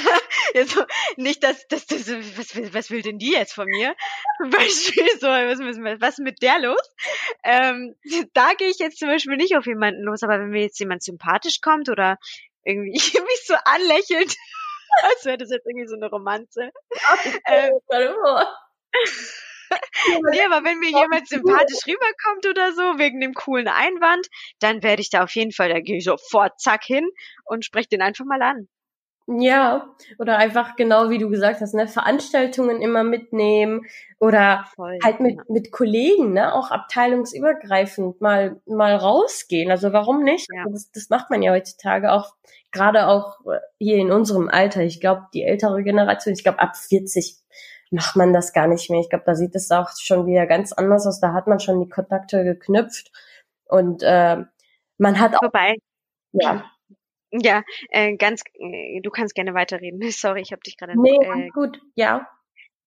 also 0.55 0.85
nicht, 1.17 1.43
dass, 1.43 1.67
dass, 1.67 1.87
dass 1.87 2.09
was, 2.39 2.55
will, 2.55 2.73
was 2.73 2.91
will 2.91 3.03
denn 3.03 3.19
die 3.19 3.33
jetzt 3.33 3.53
von 3.53 3.67
mir? 3.67 3.95
Zum 4.39 4.51
Beispiel 4.51 5.09
so, 5.19 5.27
was, 5.27 5.59
was, 5.59 6.01
was 6.01 6.19
ist 6.19 6.25
mit 6.25 6.43
der 6.43 6.61
los? 6.61 6.95
Ähm, 7.43 7.97
da 8.35 8.55
gehe 8.55 8.69
ich 8.69 8.79
jetzt 8.79 8.99
zum 8.99 9.09
Beispiel 9.09 9.37
nicht 9.37 9.57
auf 9.57 9.67
jemanden 9.67 10.03
los, 10.03 10.23
aber 10.23 10.39
wenn 10.39 10.51
mir 10.51 10.63
jetzt 10.63 10.79
jemand 10.79 11.03
sympathisch 11.03 11.61
kommt 11.61 11.89
oder 11.89 12.19
irgendwie 12.65 12.93
mich 13.21 13.47
so 13.47 13.55
anlächelt, 13.65 14.37
als 15.03 15.25
wäre 15.25 15.39
das 15.39 15.51
jetzt 15.51 15.67
irgendwie 15.67 15.89
so 15.89 15.97
eine 15.97 16.09
Romanze. 16.09 16.71
ähm, 17.47 17.73
nee, 20.31 20.43
aber 20.43 20.65
wenn 20.65 20.79
mir 20.79 20.91
jemand 20.91 21.29
sympathisch 21.29 21.81
rüberkommt 21.87 22.47
oder 22.49 22.73
so, 22.75 22.99
wegen 22.99 23.21
dem 23.21 23.35
coolen 23.35 23.67
Einwand, 23.67 24.29
dann 24.61 24.85
werde 24.85 25.03
ich 25.03 25.11
da 25.11 25.25
auf 25.25 25.35
jeden 25.35 25.51
Fall, 25.53 25.69
da 25.69 25.81
gehe 25.81 25.99
ich 25.99 26.05
sofort 26.05 26.61
zack 26.61 26.85
hin 26.85 27.09
und 27.45 27.65
spreche 27.65 27.89
den 27.89 28.03
einfach 28.03 28.25
mal 28.25 28.41
an. 28.41 28.69
Ja, 29.27 29.89
oder 30.19 30.37
einfach 30.37 30.77
genau 30.77 31.09
wie 31.09 31.17
du 31.17 31.31
gesagt 31.31 31.63
hast, 31.63 31.73
ne, 31.73 31.89
Veranstaltungen 31.89 32.83
immer 32.83 33.05
mitnehmen 33.05 33.87
oder 34.21 34.67
Voll, 34.75 34.99
halt 35.03 35.21
mit, 35.21 35.37
ja. 35.37 35.43
mit 35.49 35.73
Kollegen, 35.73 36.35
ne, 36.35 36.55
auch 36.55 36.71
abteilungsübergreifend 36.71 38.21
mal, 38.21 38.61
mal 38.67 38.95
rausgehen. 38.95 39.71
Also 39.71 39.95
warum 39.95 40.25
nicht? 40.25 40.47
Ja. 40.55 40.65
Das, 40.71 40.91
das 40.91 41.09
macht 41.09 41.31
man 41.31 41.41
ja 41.41 41.53
heutzutage 41.53 42.13
auch, 42.13 42.35
gerade 42.71 43.07
auch 43.07 43.39
hier 43.79 43.97
in 43.97 44.13
unserem 44.13 44.51
Alter. 44.51 44.83
Ich 44.83 45.01
glaube, 45.01 45.23
die 45.33 45.43
ältere 45.45 45.83
Generation, 45.83 46.35
ich 46.35 46.43
glaube 46.43 46.59
ab 46.59 46.77
40 46.77 47.39
macht 47.91 48.17
man 48.17 48.35
das 48.35 48.53
gar 48.53 48.67
nicht 48.67 48.91
mehr. 48.91 49.01
Ich 49.01 49.09
glaube, 49.09 49.25
da 49.25 49.35
sieht 49.35 49.55
es 49.55 49.71
auch 49.71 49.91
schon 49.99 50.27
wieder 50.27 50.47
ganz 50.47 50.73
anders 50.73 51.07
aus. 51.07 51.21
Da 51.21 51.33
hat 51.33 51.47
man 51.47 51.61
schon 51.61 51.81
die 51.81 51.89
Kontakte 51.89 52.45
geknüpft 52.45 53.11
und 53.65 54.03
äh, 54.03 54.45
man 54.99 55.19
hat 55.19 55.35
auch. 55.37 55.41
Vorbei. 55.41 55.77
Ja, 56.33 56.65
ja, 57.43 57.63
äh, 57.91 58.17
ganz, 58.17 58.43
äh, 58.55 59.01
du 59.03 59.11
kannst 59.11 59.35
gerne 59.35 59.55
weiterreden. 59.55 60.01
Sorry, 60.11 60.43
ich 60.43 60.53
habe 60.53 60.63
dich 60.63 60.77
gerade. 60.77 60.95
Nee, 60.97 61.17
äh, 61.17 61.49
gut, 61.49 61.81
ja. 61.95 62.29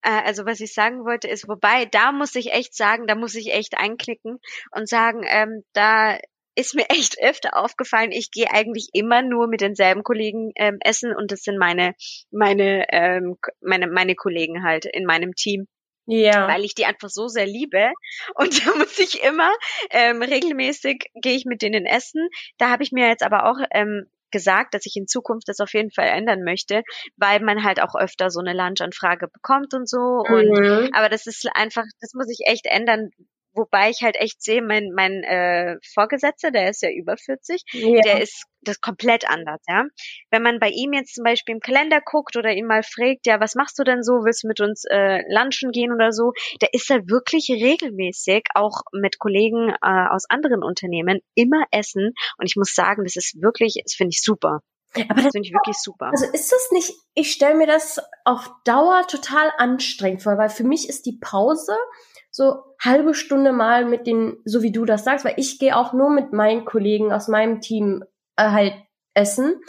Äh, 0.01 0.21
also 0.25 0.45
was 0.45 0.59
ich 0.59 0.73
sagen 0.73 1.03
wollte 1.05 1.27
ist, 1.27 1.47
wobei 1.47 1.85
da 1.85 2.11
muss 2.11 2.35
ich 2.35 2.53
echt 2.53 2.75
sagen, 2.75 3.07
da 3.07 3.15
muss 3.15 3.35
ich 3.35 3.53
echt 3.53 3.77
einklicken 3.77 4.39
und 4.71 4.87
sagen, 4.87 5.23
ähm, 5.27 5.63
da 5.73 6.17
ist 6.55 6.75
mir 6.75 6.85
echt 6.89 7.21
öfter 7.21 7.57
aufgefallen, 7.57 8.11
ich 8.11 8.31
gehe 8.31 8.49
eigentlich 8.51 8.89
immer 8.93 9.21
nur 9.21 9.47
mit 9.47 9.61
denselben 9.61 10.03
Kollegen 10.03 10.51
ähm, 10.55 10.77
essen 10.81 11.15
und 11.15 11.31
das 11.31 11.41
sind 11.41 11.57
meine 11.57 11.93
meine 12.31 12.85
ähm, 12.91 13.37
meine 13.61 13.87
meine 13.87 14.15
Kollegen 14.15 14.63
halt 14.63 14.85
in 14.85 15.05
meinem 15.05 15.33
Team. 15.35 15.67
Ja. 16.09 16.47
Weil 16.47 16.63
ich 16.63 16.73
die 16.73 16.85
einfach 16.85 17.09
so 17.09 17.27
sehr 17.27 17.45
liebe. 17.45 17.91
Und 18.35 18.65
da 18.65 18.73
muss 18.75 18.97
ich 18.97 19.21
immer 19.23 19.51
ähm, 19.89 20.21
regelmäßig 20.21 21.11
gehe 21.15 21.35
ich 21.35 21.43
mit 21.43 21.61
denen 21.61 21.85
essen. 21.85 22.29
Da 22.57 22.69
habe 22.69 22.81
ich 22.83 22.93
mir 22.93 23.09
jetzt 23.09 23.23
aber 23.23 23.45
auch 23.45 23.57
ähm, 23.71 24.09
gesagt, 24.31 24.73
dass 24.73 24.85
ich 24.85 24.95
in 24.95 25.07
Zukunft 25.07 25.47
das 25.47 25.59
auf 25.59 25.73
jeden 25.73 25.91
Fall 25.91 26.07
ändern 26.07 26.43
möchte, 26.43 26.83
weil 27.17 27.41
man 27.41 27.63
halt 27.63 27.81
auch 27.81 27.95
öfter 27.95 28.29
so 28.29 28.39
eine 28.39 28.53
Lunchanfrage 28.53 29.27
bekommt 29.27 29.73
und 29.73 29.89
so. 29.89 30.23
Mhm. 30.27 30.33
Und 30.33 30.95
aber 30.95 31.09
das 31.09 31.27
ist 31.27 31.47
einfach, 31.53 31.83
das 32.01 32.13
muss 32.13 32.29
ich 32.29 32.47
echt 32.47 32.65
ändern, 32.65 33.09
Wobei 33.57 33.89
ich 33.89 34.03
halt 34.03 34.15
echt 34.17 34.41
sehe, 34.41 34.61
mein, 34.61 34.91
mein 34.93 35.23
äh, 35.23 35.77
Vorgesetzter, 35.93 36.51
der 36.51 36.69
ist 36.69 36.83
ja 36.83 36.89
über 36.91 37.17
40, 37.17 37.63
ja. 37.71 38.01
der 38.01 38.21
ist 38.21 38.45
das 38.61 38.81
komplett 38.81 39.27
anders, 39.27 39.61
ja. 39.67 39.85
Wenn 40.29 40.43
man 40.43 40.59
bei 40.59 40.69
ihm 40.69 40.93
jetzt 40.93 41.15
zum 41.15 41.23
Beispiel 41.23 41.55
im 41.55 41.61
Kalender 41.61 41.99
guckt 42.03 42.37
oder 42.37 42.53
ihn 42.53 42.67
mal 42.67 42.83
fragt, 42.83 43.25
ja, 43.25 43.39
was 43.39 43.55
machst 43.55 43.79
du 43.79 43.83
denn 43.83 44.03
so, 44.03 44.23
willst 44.23 44.43
du 44.43 44.47
mit 44.47 44.61
uns 44.61 44.83
äh, 44.89 45.23
lunchen 45.33 45.71
gehen 45.71 45.91
oder 45.91 46.11
so, 46.11 46.33
der 46.61 46.69
ist 46.73 46.91
er 46.91 47.07
wirklich 47.07 47.49
regelmäßig, 47.49 48.43
auch 48.53 48.81
mit 48.93 49.17
Kollegen 49.17 49.69
äh, 49.69 50.07
aus 50.09 50.25
anderen 50.29 50.63
Unternehmen, 50.63 51.19
immer 51.33 51.65
essen. 51.71 52.13
Und 52.37 52.45
ich 52.45 52.55
muss 52.55 52.75
sagen, 52.75 53.03
das 53.05 53.15
ist 53.15 53.41
wirklich, 53.41 53.81
das 53.83 53.95
finde 53.95 54.11
ich 54.11 54.21
super. 54.21 54.61
Aber 55.09 55.21
das 55.21 55.31
finde 55.31 55.47
ich 55.47 55.53
wirklich 55.53 55.77
super. 55.77 56.09
Also 56.11 56.25
ist 56.25 56.51
das 56.51 56.69
nicht, 56.71 56.93
ich 57.13 57.31
stelle 57.31 57.55
mir 57.55 57.67
das 57.67 57.99
auf 58.25 58.49
Dauer 58.63 59.05
total 59.07 59.51
anstrengend 59.57 60.23
vor, 60.23 60.37
weil 60.37 60.49
für 60.49 60.63
mich 60.63 60.89
ist 60.89 61.05
die 61.05 61.17
Pause 61.19 61.75
so 62.37 62.75
halbe 62.79 63.15
Stunde 63.15 63.51
mal 63.51 63.83
mit 63.83 64.05
den, 64.05 64.37
so 64.45 64.61
wie 64.61 64.71
du 64.71 64.85
das 64.85 65.03
sagst, 65.03 65.25
weil 65.25 65.33
ich 65.37 65.57
gehe 65.57 65.75
auch 65.75 65.91
nur 65.91 66.11
mit 66.11 66.33
meinen 66.33 66.65
Kollegen 66.65 67.11
aus 67.11 67.27
meinem 67.27 67.61
Team 67.61 68.03
äh, 68.35 68.51
halt 68.51 68.73
essen. 69.15 69.59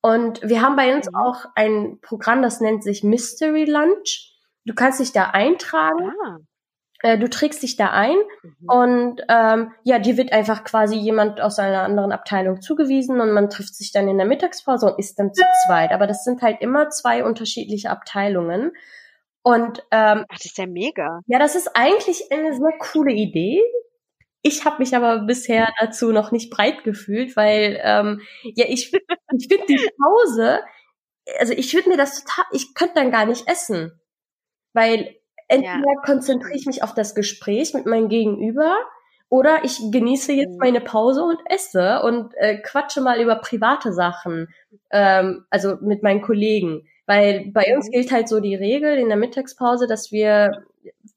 Und 0.00 0.40
wir 0.42 0.62
haben 0.62 0.74
bei 0.74 0.94
uns 0.94 1.06
mhm. 1.06 1.16
auch 1.16 1.44
ein 1.54 1.98
Programm, 2.00 2.40
das 2.40 2.62
nennt 2.62 2.82
sich 2.82 3.04
Mystery 3.04 3.66
Lunch. 3.66 4.32
Du 4.64 4.74
kannst 4.74 5.00
dich 5.00 5.12
da 5.12 5.32
eintragen. 5.32 6.12
Ah. 6.24 6.38
Äh, 7.02 7.18
du 7.18 7.28
trägst 7.28 7.62
dich 7.62 7.76
da 7.76 7.90
ein 7.90 8.16
mhm. 8.42 8.70
und 8.70 9.20
ähm, 9.28 9.72
ja, 9.82 9.98
dir 9.98 10.16
wird 10.16 10.32
einfach 10.32 10.64
quasi 10.64 10.96
jemand 10.96 11.42
aus 11.42 11.58
einer 11.58 11.82
anderen 11.82 12.12
Abteilung 12.12 12.62
zugewiesen 12.62 13.20
und 13.20 13.32
man 13.32 13.50
trifft 13.50 13.74
sich 13.74 13.92
dann 13.92 14.08
in 14.08 14.16
der 14.16 14.26
Mittagspause 14.26 14.86
und 14.86 14.98
isst 14.98 15.18
dann 15.18 15.34
zu 15.34 15.44
zweit. 15.66 15.92
Aber 15.92 16.06
das 16.06 16.24
sind 16.24 16.40
halt 16.40 16.62
immer 16.62 16.88
zwei 16.88 17.22
unterschiedliche 17.22 17.90
Abteilungen. 17.90 18.72
Und 19.44 19.80
ähm, 19.90 20.24
Ach, 20.26 20.36
das 20.36 20.46
ist 20.46 20.56
ja 20.56 20.66
mega. 20.66 21.20
Ja, 21.26 21.38
das 21.38 21.54
ist 21.54 21.68
eigentlich 21.74 22.32
eine 22.32 22.54
sehr 22.54 22.72
coole 22.78 23.12
Idee. 23.12 23.62
Ich 24.40 24.64
habe 24.64 24.78
mich 24.78 24.96
aber 24.96 25.20
bisher 25.20 25.70
dazu 25.78 26.12
noch 26.12 26.32
nicht 26.32 26.50
breit 26.50 26.82
gefühlt, 26.82 27.36
weil 27.36 27.78
ähm, 27.82 28.22
ja 28.42 28.64
ich 28.68 28.90
ich 29.36 29.48
finde 29.48 29.66
die 29.68 29.90
Pause, 30.02 30.60
also 31.38 31.52
ich 31.52 31.74
würde 31.74 31.90
mir 31.90 31.98
das 31.98 32.24
total, 32.24 32.46
ich 32.52 32.74
könnte 32.74 32.94
dann 32.94 33.10
gar 33.10 33.26
nicht 33.26 33.46
essen, 33.46 33.92
weil 34.72 35.14
entweder 35.48 35.92
ja. 35.94 36.02
konzentriere 36.04 36.56
ich 36.56 36.64
mich 36.64 36.82
auf 36.82 36.94
das 36.94 37.14
Gespräch 37.14 37.74
mit 37.74 37.84
meinem 37.84 38.08
Gegenüber 38.08 38.74
oder 39.28 39.62
ich 39.64 39.78
genieße 39.90 40.32
jetzt 40.32 40.52
mhm. 40.52 40.58
meine 40.58 40.80
Pause 40.80 41.22
und 41.22 41.38
esse 41.46 42.00
und 42.02 42.32
äh, 42.36 42.62
quatsche 42.62 43.02
mal 43.02 43.20
über 43.20 43.36
private 43.36 43.92
Sachen, 43.92 44.48
ähm, 44.90 45.44
also 45.50 45.76
mit 45.82 46.02
meinen 46.02 46.22
Kollegen. 46.22 46.88
Weil 47.06 47.50
bei 47.52 47.74
uns 47.74 47.88
mhm. 47.88 47.92
gilt 47.92 48.12
halt 48.12 48.28
so 48.28 48.40
die 48.40 48.54
Regel 48.54 48.96
in 48.98 49.08
der 49.08 49.18
Mittagspause, 49.18 49.86
dass 49.86 50.10
wir, 50.10 50.64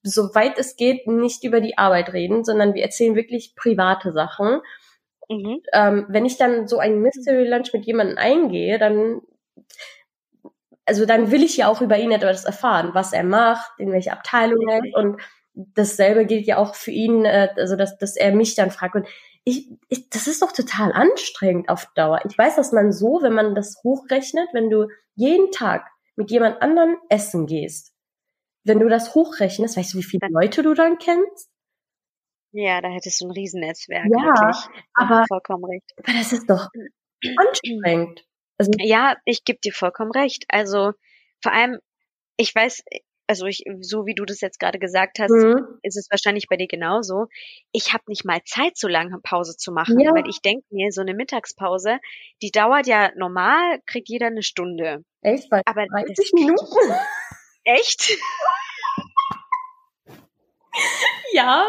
soweit 0.03 0.57
es 0.57 0.75
geht, 0.75 1.07
nicht 1.07 1.43
über 1.43 1.61
die 1.61 1.77
Arbeit 1.77 2.13
reden, 2.13 2.43
sondern 2.43 2.73
wir 2.73 2.83
erzählen 2.83 3.15
wirklich 3.15 3.55
private 3.55 4.11
Sachen. 4.11 4.61
Mhm. 5.29 5.61
Ähm, 5.73 6.05
wenn 6.09 6.25
ich 6.25 6.37
dann 6.37 6.67
so 6.67 6.79
ein 6.79 7.01
Mystery 7.01 7.47
Lunch 7.47 7.73
mit 7.73 7.85
jemandem 7.85 8.17
eingehe, 8.17 8.79
dann, 8.79 9.21
also 10.85 11.05
dann 11.05 11.31
will 11.31 11.43
ich 11.43 11.57
ja 11.57 11.67
auch 11.67 11.81
über 11.81 11.97
ihn 11.97 12.11
etwas 12.11 12.45
erfahren, 12.45 12.91
was 12.93 13.13
er 13.13 13.23
macht, 13.23 13.71
in 13.77 13.91
welche 13.91 14.11
Abteilung 14.11 14.67
er 14.67 14.79
ist 14.83 14.95
und 14.95 15.21
dasselbe 15.53 16.25
gilt 16.25 16.45
ja 16.45 16.57
auch 16.57 16.75
für 16.75 16.91
ihn, 16.91 17.25
äh, 17.25 17.49
also 17.57 17.75
dass, 17.75 17.97
dass 17.97 18.15
er 18.15 18.33
mich 18.33 18.55
dann 18.55 18.71
fragt 18.71 18.95
und 18.95 19.07
ich, 19.47 19.69
ich, 19.87 20.09
das 20.09 20.27
ist 20.27 20.41
doch 20.41 20.51
total 20.51 20.91
anstrengend 20.91 21.69
auf 21.69 21.87
Dauer. 21.95 22.19
Ich 22.29 22.37
weiß, 22.37 22.57
dass 22.57 22.73
man 22.73 22.91
so, 22.91 23.19
wenn 23.21 23.31
man 23.31 23.55
das 23.55 23.81
hochrechnet, 23.81 24.49
wenn 24.51 24.69
du 24.69 24.89
jeden 25.15 25.51
Tag 25.51 25.89
mit 26.17 26.31
jemand 26.31 26.61
anderen 26.61 26.97
essen 27.07 27.45
gehst, 27.45 27.93
wenn 28.65 28.81
du 28.81 28.89
das 28.89 29.15
hochrechnest, 29.15 29.77
weißt 29.77 29.93
du, 29.93 29.99
wie 29.99 30.03
viele 30.03 30.27
Leute 30.29 30.63
du 30.63 30.73
dann 30.73 30.97
kennst? 30.97 31.49
Ja, 32.51 32.81
da 32.81 32.89
hättest 32.89 33.21
du 33.21 33.27
ein 33.27 33.31
Riesennetzwerk. 33.31 34.07
Ja, 34.07 34.25
wirklich. 34.25 34.85
aber 34.93 35.23
vollkommen 35.29 35.63
recht. 35.63 35.93
Aber 35.95 36.17
das 36.17 36.33
ist 36.33 36.49
doch 36.49 36.67
anstrengend. 37.37 38.25
Also, 38.57 38.71
ja, 38.79 39.15
ich 39.23 39.45
gebe 39.45 39.59
dir 39.63 39.71
vollkommen 39.71 40.11
recht. 40.11 40.43
Also 40.49 40.91
vor 41.41 41.53
allem, 41.53 41.79
ich 42.35 42.53
weiß, 42.53 42.83
also 43.27 43.45
ich, 43.45 43.63
so 43.81 44.05
wie 44.05 44.15
du 44.15 44.25
das 44.25 44.41
jetzt 44.41 44.59
gerade 44.59 44.79
gesagt 44.79 45.19
hast, 45.19 45.31
mhm. 45.31 45.79
ist 45.83 45.97
es 45.97 46.07
wahrscheinlich 46.09 46.47
bei 46.47 46.55
dir 46.55 46.67
genauso. 46.67 47.27
Ich 47.73 47.93
habe 47.93 48.03
nicht 48.07 48.25
mal 48.25 48.41
Zeit, 48.45 48.77
so 48.77 48.87
lange 48.87 49.19
Pause 49.21 49.57
zu 49.57 49.71
machen, 49.71 49.99
ja. 49.99 50.11
weil 50.11 50.27
ich 50.29 50.41
denke 50.41 50.65
mir, 50.71 50.91
so 50.91 51.01
eine 51.01 51.13
Mittagspause, 51.13 51.99
die 52.41 52.51
dauert 52.51 52.87
ja 52.87 53.11
normal, 53.15 53.79
kriegt 53.85 54.07
jeder 54.09 54.27
eine 54.27 54.43
Stunde. 54.43 55.03
Echt? 55.21 55.49
Bei 55.49 55.61
Aber 55.65 55.85
30 55.85 56.31
Minuten? 56.33 56.93
Echt? 57.65 58.17
ja. 61.33 61.65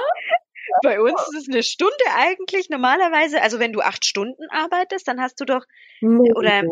Bei 0.82 1.00
uns 1.00 1.20
ist 1.32 1.48
es 1.48 1.48
eine 1.48 1.62
Stunde 1.62 1.94
eigentlich 2.14 2.68
normalerweise. 2.68 3.42
Also 3.42 3.58
wenn 3.58 3.72
du 3.72 3.80
acht 3.80 4.04
Stunden 4.04 4.48
arbeitest, 4.50 5.08
dann 5.08 5.20
hast 5.20 5.40
du 5.40 5.44
doch 5.44 5.64
nee. 6.00 6.32
oder 6.34 6.62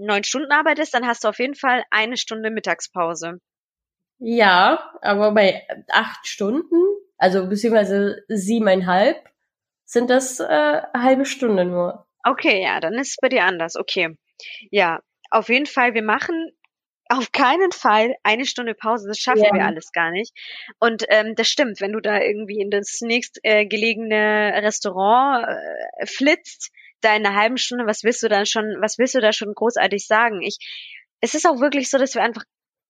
neun 0.00 0.24
Stunden 0.24 0.52
arbeitest, 0.52 0.94
dann 0.94 1.06
hast 1.06 1.24
du 1.24 1.28
auf 1.28 1.38
jeden 1.38 1.56
Fall 1.56 1.84
eine 1.90 2.16
Stunde 2.16 2.50
Mittagspause. 2.50 3.40
Ja, 4.18 4.92
aber 5.02 5.32
bei 5.32 5.66
acht 5.90 6.26
Stunden, 6.26 6.76
also 7.18 7.48
beziehungsweise 7.48 8.24
siebeneinhalb, 8.28 9.28
sind 9.84 10.10
das 10.10 10.40
äh, 10.40 10.82
halbe 10.94 11.26
Stunde 11.26 11.64
nur. 11.64 12.06
Okay, 12.24 12.62
ja, 12.62 12.80
dann 12.80 12.94
ist 12.94 13.10
es 13.10 13.16
bei 13.20 13.28
dir 13.28 13.44
anders. 13.44 13.76
Okay. 13.76 14.16
Ja, 14.70 15.00
auf 15.30 15.48
jeden 15.48 15.66
Fall, 15.66 15.94
wir 15.94 16.02
machen 16.02 16.52
auf 17.08 17.32
keinen 17.32 17.70
Fall 17.70 18.14
eine 18.22 18.46
Stunde 18.46 18.74
Pause, 18.74 19.08
das 19.08 19.18
schaffen 19.18 19.44
ja. 19.44 19.52
wir 19.52 19.64
alles 19.64 19.92
gar 19.92 20.10
nicht. 20.10 20.32
Und 20.80 21.04
ähm, 21.08 21.34
das 21.34 21.48
stimmt, 21.48 21.80
wenn 21.80 21.92
du 21.92 22.00
da 22.00 22.20
irgendwie 22.20 22.60
in 22.60 22.70
das 22.70 23.00
nächstgelegene 23.00 24.54
äh, 24.54 24.58
Restaurant 24.60 25.46
äh, 25.46 26.06
flitzt, 26.06 26.70
da 27.02 27.14
in 27.14 27.26
einer 27.26 27.36
halben 27.36 27.58
Stunde, 27.58 27.86
was 27.86 28.04
willst 28.04 28.22
du 28.22 28.28
dann 28.28 28.46
schon, 28.46 28.76
was 28.80 28.98
willst 28.98 29.14
du 29.14 29.20
da 29.20 29.32
schon 29.32 29.52
großartig 29.54 30.06
sagen? 30.06 30.40
Ich, 30.42 30.58
es 31.20 31.34
ist 31.34 31.46
auch 31.46 31.60
wirklich 31.60 31.90
so, 31.90 31.98
dass 31.98 32.14
wir 32.14 32.22
einfach 32.22 32.44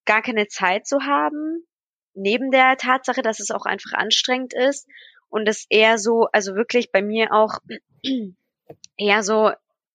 gar 0.05 0.23
keine 0.23 0.49
Zeit 0.49 0.87
zu 0.87 1.01
haben, 1.03 1.67
neben 2.15 2.51
der 2.51 2.77
Tatsache, 2.77 3.23
dass 3.23 3.41
es 3.41 3.51
auch 3.51 3.67
einfach 3.67 3.93
anstrengend 3.93 4.55
ist 4.55 4.89
und 5.29 5.49
es 5.49 5.67
eher 5.69 5.99
so, 5.99 6.29
also 6.33 6.55
wirklich 6.55 6.93
bei 6.93 7.03
mir 7.03 7.33
auch 7.33 7.59
eher 8.97 9.23
so 9.23 9.53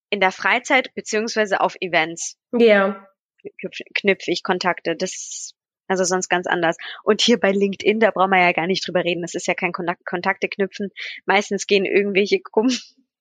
in 0.10 0.20
der 0.20 0.32
Freizeit 0.32 0.94
beziehungsweise 0.96 1.62
auf 1.62 1.76
Events. 1.80 2.38
Ja. 2.52 3.08
Knüpfe 3.96 4.32
ich 4.32 4.44
Kontakte. 4.44 4.96
Das 4.98 5.56
also 5.90 6.04
sonst 6.04 6.30
ganz 6.30 6.46
anders. 6.46 6.78
Und 7.04 7.22
hier 7.22 7.40
bei 7.40 7.52
LinkedIn, 7.52 8.00
da 8.00 8.12
brauchen 8.12 8.30
wir 8.30 8.40
ja 8.40 8.52
gar 8.52 8.68
nicht 8.68 8.88
drüber 8.88 9.04
reden. 9.04 9.24
Das 9.24 9.34
ist 9.34 9.48
ja 9.48 9.56
kein 9.56 9.72
Kontakte 9.72 10.48
knüpfen. 10.48 10.92
Meistens 11.26 11.66
gehen 11.66 11.84
irgendwelche 11.84 12.40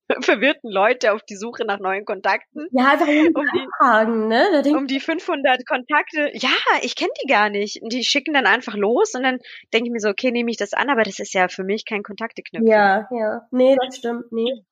verwirrten 0.20 0.70
Leute 0.70 1.12
auf 1.12 1.22
die 1.22 1.36
Suche 1.36 1.64
nach 1.64 1.78
neuen 1.78 2.04
Kontakten. 2.04 2.66
Ja, 2.70 2.92
einfach 2.92 3.06
um 3.06 3.46
die, 3.54 3.66
Fragen, 3.78 4.28
ne? 4.28 4.62
um 4.74 4.86
die 4.86 5.00
500 5.00 5.66
Kontakte. 5.66 6.30
Ja, 6.34 6.50
ich 6.82 6.96
kenne 6.96 7.10
die 7.22 7.28
gar 7.28 7.50
nicht. 7.50 7.80
Die 7.82 8.04
schicken 8.04 8.34
dann 8.34 8.46
einfach 8.46 8.74
los 8.74 9.14
und 9.14 9.22
dann 9.22 9.38
denke 9.72 9.88
ich 9.88 9.92
mir 9.92 10.00
so, 10.00 10.08
okay, 10.08 10.30
nehme 10.30 10.50
ich 10.50 10.56
das 10.56 10.72
an, 10.72 10.90
aber 10.90 11.02
das 11.02 11.18
ist 11.18 11.34
ja 11.34 11.48
für 11.48 11.64
mich 11.64 11.84
kein 11.84 12.02
Kontakteknüpfen. 12.02 12.68
Ja, 12.68 13.08
ja. 13.10 13.42
Nee, 13.50 13.76
das 13.80 13.96
stimmt. 13.96 14.32
Nee. 14.32 14.64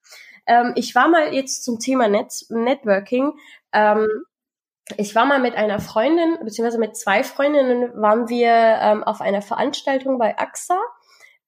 Ähm, 0.47 0.73
ich 0.75 0.95
war 0.95 1.07
mal 1.07 1.33
jetzt 1.33 1.63
zum 1.63 1.79
Thema 1.79 2.07
Netz 2.07 2.49
Networking. 2.49 3.33
Ähm, 3.73 4.07
ich 4.95 5.13
war 5.15 5.25
mal 5.25 5.39
mit 5.39 5.55
einer 5.55 5.79
Freundin, 5.79 6.37
beziehungsweise 6.41 6.79
mit 6.79 6.95
zwei 6.95 7.23
Freundinnen, 7.23 7.91
waren 8.01 8.29
wir 8.29 8.49
ähm, 8.49 9.03
auf 9.03 9.19
einer 9.19 9.41
Veranstaltung 9.41 10.17
bei 10.17 10.37
AXA 10.37 10.79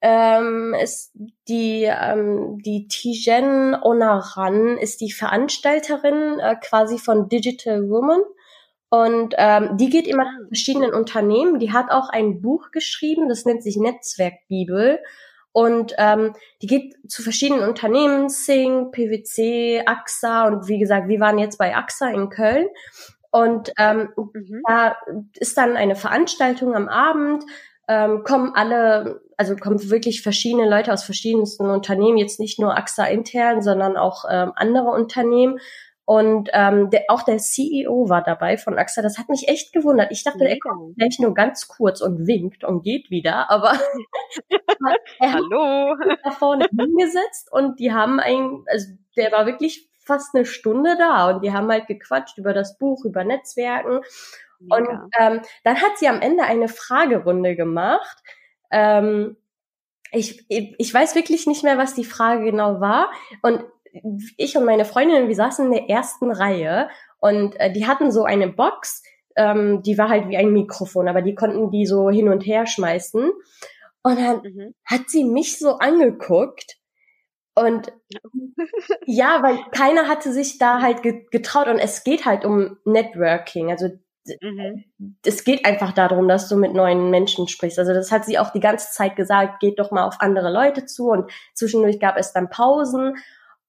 ähm, 0.01 0.73
ist 0.81 1.11
die, 1.47 1.83
ähm, 1.83 2.57
die 2.63 2.87
Tijen 2.87 3.75
Onaran 3.81 4.77
ist 4.77 5.01
die 5.01 5.11
Veranstalterin 5.11 6.39
äh, 6.39 6.55
quasi 6.55 6.97
von 6.97 7.27
Digital 7.27 7.89
Woman. 7.89 8.21
Und 8.89 9.35
ähm, 9.37 9.77
die 9.77 9.89
geht 9.89 10.07
immer 10.07 10.25
zu 10.25 10.47
verschiedenen 10.47 10.93
Unternehmen. 10.93 11.59
Die 11.59 11.71
hat 11.71 11.91
auch 11.91 12.09
ein 12.09 12.41
Buch 12.41 12.71
geschrieben, 12.71 13.29
das 13.29 13.45
nennt 13.45 13.61
sich 13.61 13.77
Netzwerkbibel. 13.77 14.99
Und 15.51 15.93
ähm, 15.97 16.33
die 16.61 16.67
geht 16.67 16.95
zu 17.07 17.21
verschiedenen 17.21 17.67
Unternehmen, 17.67 18.29
Sing, 18.29 18.91
PwC, 18.91 19.83
AXA 19.85 20.47
und 20.47 20.67
wie 20.67 20.79
gesagt, 20.79 21.07
wir 21.07 21.19
waren 21.19 21.39
jetzt 21.39 21.57
bei 21.57 21.75
AXA 21.75 22.09
in 22.09 22.29
Köln. 22.29 22.67
Und 23.31 23.71
ähm, 23.77 24.09
mhm. 24.15 24.61
da 24.67 24.95
ist 25.35 25.57
dann 25.57 25.75
eine 25.75 25.95
Veranstaltung 25.95 26.75
am 26.75 26.87
Abend, 26.87 27.43
ähm, 27.89 28.23
kommen 28.23 28.51
alle, 28.53 29.21
also 29.35 29.55
kommen 29.55 29.89
wirklich 29.89 30.21
verschiedene 30.21 30.69
Leute 30.69 30.93
aus 30.93 31.03
verschiedensten 31.03 31.69
Unternehmen, 31.69 32.19
jetzt 32.19 32.39
nicht 32.39 32.59
nur 32.59 32.77
AXA 32.77 33.05
intern, 33.05 33.63
sondern 33.63 33.97
auch 33.97 34.25
ähm, 34.29 34.53
andere 34.55 34.91
Unternehmen. 34.91 35.59
Und 36.05 36.49
ähm, 36.53 36.89
der, 36.91 37.05
auch 37.09 37.23
der 37.23 37.37
CEO 37.37 38.09
war 38.09 38.23
dabei 38.23 38.57
von 38.57 38.77
AXA. 38.77 39.01
Das 39.01 39.17
hat 39.17 39.29
mich 39.29 39.47
echt 39.47 39.73
gewundert. 39.73 40.11
Ich 40.11 40.23
dachte, 40.23 40.47
er 40.47 40.59
kommt 40.59 40.95
vielleicht 40.95 41.19
nur 41.19 41.33
ganz 41.33 41.67
kurz 41.67 42.01
und 42.01 42.25
winkt 42.27 42.63
und 42.63 42.83
geht 42.83 43.09
wieder, 43.09 43.49
aber 43.49 43.73
er 45.19 45.33
Hallo. 45.33 45.95
hat 45.99 46.19
da 46.23 46.31
vorne 46.31 46.65
hingesetzt 46.71 47.51
und 47.51 47.79
die 47.79 47.91
haben 47.91 48.19
ein, 48.19 48.63
also 48.71 48.87
der 49.17 49.31
war 49.31 49.45
wirklich 49.47 49.89
fast 49.99 50.35
eine 50.35 50.45
Stunde 50.45 50.95
da 50.97 51.29
und 51.29 51.43
die 51.43 51.53
haben 51.53 51.69
halt 51.69 51.87
gequatscht 51.87 52.37
über 52.37 52.53
das 52.53 52.77
Buch, 52.77 53.05
über 53.05 53.23
Netzwerken. 53.23 54.01
Mega. 54.59 54.75
Und 54.75 55.11
ähm, 55.19 55.41
dann 55.63 55.75
hat 55.81 55.97
sie 55.97 56.07
am 56.07 56.21
Ende 56.21 56.43
eine 56.43 56.67
Fragerunde 56.67 57.55
gemacht. 57.55 58.17
Ähm, 58.71 59.37
ich, 60.11 60.45
ich 60.49 60.93
weiß 60.93 61.15
wirklich 61.15 61.47
nicht 61.47 61.63
mehr, 61.63 61.77
was 61.77 61.93
die 61.93 62.05
Frage 62.05 62.43
genau 62.43 62.81
war. 62.81 63.11
Und 63.41 63.63
ich 64.37 64.55
und 64.57 64.65
meine 64.65 64.85
Freundin, 64.85 65.27
wir 65.27 65.35
saßen 65.35 65.65
in 65.65 65.71
der 65.71 65.89
ersten 65.89 66.31
Reihe 66.31 66.89
und 67.19 67.59
äh, 67.59 67.71
die 67.71 67.87
hatten 67.87 68.11
so 68.11 68.23
eine 68.23 68.47
Box, 68.47 69.03
ähm, 69.35 69.81
die 69.83 69.97
war 69.97 70.09
halt 70.09 70.29
wie 70.29 70.37
ein 70.37 70.53
Mikrofon, 70.53 71.07
aber 71.07 71.21
die 71.21 71.35
konnten 71.35 71.71
die 71.71 71.85
so 71.85 72.09
hin 72.09 72.29
und 72.29 72.45
her 72.45 72.65
schmeißen. 72.65 73.31
Und 74.01 74.19
dann 74.19 74.41
mhm. 74.41 74.75
hat 74.85 75.09
sie 75.09 75.23
mich 75.23 75.59
so 75.59 75.77
angeguckt 75.77 76.77
und 77.55 77.91
ja, 79.05 79.43
weil 79.43 79.57
keiner 79.71 80.07
hatte 80.07 80.31
sich 80.31 80.57
da 80.57 80.81
halt 80.81 81.01
getraut 81.31 81.67
und 81.67 81.79
es 81.79 82.03
geht 82.03 82.25
halt 82.25 82.45
um 82.45 82.77
Networking. 82.85 83.69
Also 83.69 83.89
mhm. 84.41 84.85
es 85.25 85.43
geht 85.43 85.65
einfach 85.65 85.93
darum, 85.93 86.27
dass 86.27 86.49
du 86.49 86.55
mit 86.55 86.73
neuen 86.73 87.09
Menschen 87.09 87.47
sprichst. 87.47 87.79
Also 87.79 87.93
das 87.93 88.11
hat 88.11 88.25
sie 88.25 88.39
auch 88.39 88.51
die 88.51 88.59
ganze 88.59 88.91
Zeit 88.91 89.15
gesagt, 89.15 89.59
geht 89.59 89.79
doch 89.79 89.91
mal 89.91 90.05
auf 90.05 90.19
andere 90.19 90.51
Leute 90.51 90.85
zu 90.85 91.09
und 91.09 91.31
zwischendurch 91.53 91.99
gab 91.99 92.17
es 92.17 92.33
dann 92.33 92.49
Pausen 92.49 93.15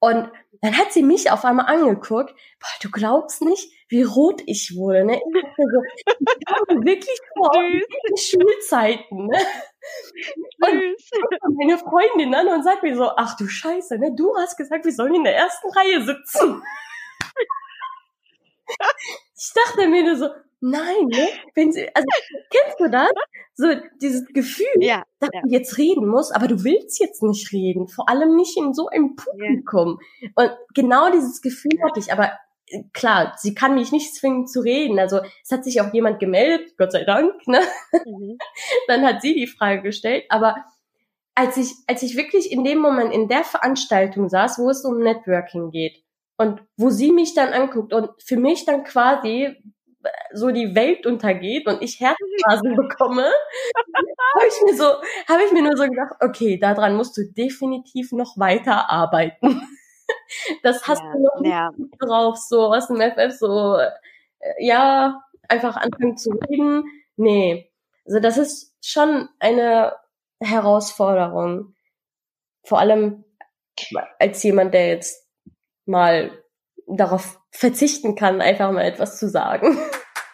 und 0.01 0.31
dann 0.63 0.77
hat 0.77 0.93
sie 0.93 1.03
mich 1.03 1.31
auf 1.31 1.45
einmal 1.45 1.67
angeguckt. 1.67 2.35
Boah, 2.59 2.69
du 2.83 2.91
glaubst 2.91 3.43
nicht, 3.43 3.71
wie 3.89 4.03
rot 4.03 4.43
ich 4.47 4.75
wurde. 4.75 5.05
Ne? 5.05 5.17
Ich 5.17 5.57
so, 5.57 5.83
ich 6.69 6.85
wirklich 6.85 7.19
vor 7.35 7.53
Schulzeiten. 8.17 9.27
Ne? 9.27 9.39
Und 10.61 11.57
meine 11.59 11.79
Freundin 11.79 12.35
an 12.35 12.49
und 12.49 12.63
sagt 12.65 12.83
mir 12.83 12.97
so, 12.97 13.11
ach 13.17 13.37
du 13.37 13.47
Scheiße, 13.47 13.99
ne? 13.99 14.15
du 14.17 14.35
hast 14.37 14.57
gesagt, 14.57 14.87
wir 14.87 14.93
sollen 14.93 15.15
in 15.15 15.25
der 15.25 15.37
ersten 15.37 15.69
Reihe 15.71 16.03
sitzen. 16.03 16.63
ich 19.37 19.53
dachte 19.55 19.89
mir 19.89 20.05
nur 20.05 20.17
so, 20.17 20.29
nein, 20.61 21.07
ne? 21.07 21.29
Wenn 21.55 21.73
sie, 21.73 21.89
also 21.95 22.07
kennst 22.51 22.81
du 22.81 22.91
das? 22.91 23.11
So 23.55 23.67
dieses 24.01 24.27
Gefühl, 24.27 24.67
ja, 24.81 25.03
dass 25.19 25.31
ja. 25.33 25.43
du 25.43 25.49
jetzt 25.49 25.79
reden 25.79 26.07
musst, 26.07 26.35
aber 26.35 26.47
du 26.47 26.65
willst 26.65 27.01
jetzt 27.01 27.23
nicht 27.23 27.53
reden, 27.53 27.89
vor 27.89 28.09
allem 28.09 28.37
nicht 28.37 28.57
in 28.57 28.75
so 28.75 28.89
einem 28.89 29.17
Publikum. 29.17 29.99
Ja. 30.21 30.29
Und 30.37 30.53
genau 30.75 31.11
dieses 31.11 31.43
Gefühl 31.43 31.79
hatte 31.83 32.01
ich, 32.01 32.13
aber 32.13 32.33
äh, 32.67 32.83
klar, 32.93 33.35
sie 33.37 33.55
kann 33.55 33.75
mich 33.75 33.93
nicht 33.93 34.15
zwingen 34.15 34.47
zu 34.47 34.61
reden. 34.61 34.99
Also 34.99 35.21
es 35.43 35.51
hat 35.51 35.65
sich 35.65 35.81
auch 35.81 35.93
jemand 35.93 36.21
gemeldet, 36.21 36.77
Gott 36.79 36.93
sei 36.93 37.05
Dank, 37.05 37.35
ne? 37.47 37.61
Mhm. 37.93 38.39
Dann 38.89 39.05
hat 39.05 39.23
sie 39.23 39.35
die 39.35 39.47
Frage 39.47 39.83
gestellt, 39.83 40.25
aber 40.29 40.57
als 41.35 41.57
ich, 41.57 41.73
als 41.87 42.03
ich 42.03 42.17
wirklich 42.17 42.53
in 42.53 42.65
dem 42.65 42.79
Moment 42.79 43.13
in 43.15 43.29
der 43.29 43.45
Veranstaltung 43.45 44.29
saß, 44.29 44.59
wo 44.59 44.69
es 44.69 44.85
um 44.85 44.99
Networking 44.99 45.71
geht 45.71 46.03
und 46.41 46.63
wo 46.79 46.89
sie 46.89 47.13
mich 47.13 47.35
dann 47.35 47.53
anguckt 47.53 47.93
und 47.93 48.11
für 48.23 48.39
mich 48.39 48.65
dann 48.65 48.83
quasi 48.83 49.63
so 50.33 50.51
die 50.51 50.75
Welt 50.75 51.05
untergeht 51.05 51.67
und 51.67 51.83
ich 51.83 52.01
Herzrasen 52.01 52.77
bekomme, 52.77 53.27
habe 53.27 54.47
ich 54.49 54.63
mir 54.65 54.75
so, 54.75 54.85
habe 55.29 55.43
ich 55.45 55.53
mir 55.53 55.63
nur 55.63 55.77
so 55.77 55.85
gedacht, 55.85 56.15
okay, 56.21 56.57
daran 56.59 56.97
musst 56.97 57.15
du 57.19 57.31
definitiv 57.31 58.13
noch 58.13 58.39
weiter 58.39 58.91
arbeiten. 58.91 59.63
Das 60.65 60.89
hast 60.89 61.03
ja, 61.03 61.13
du 61.13 61.23
noch 61.23 61.41
nicht 61.41 61.53
ja. 61.53 61.71
drauf, 62.01 62.37
so 62.37 62.75
aus 62.75 62.89
dem 62.89 63.01
FF, 63.01 63.33
so, 63.33 63.77
äh, 63.77 63.91
ja, 64.59 65.23
einfach 65.49 65.77
anfangen 65.77 66.17
zu 66.17 66.31
reden. 66.31 66.85
Nee. 67.17 67.71
Also 68.05 68.19
das 68.19 68.37
ist 68.37 68.75
schon 68.85 69.29
eine 69.39 69.95
Herausforderung. 70.41 71.77
Vor 72.65 72.81
allem 72.81 73.25
als 74.19 74.43
jemand, 74.43 74.75
der 74.75 74.89
jetzt 74.89 75.30
mal 75.91 76.31
darauf 76.87 77.39
verzichten 77.51 78.15
kann, 78.15 78.41
einfach 78.41 78.73
mal 78.73 78.83
etwas 78.83 79.19
zu 79.19 79.29
sagen. 79.29 79.77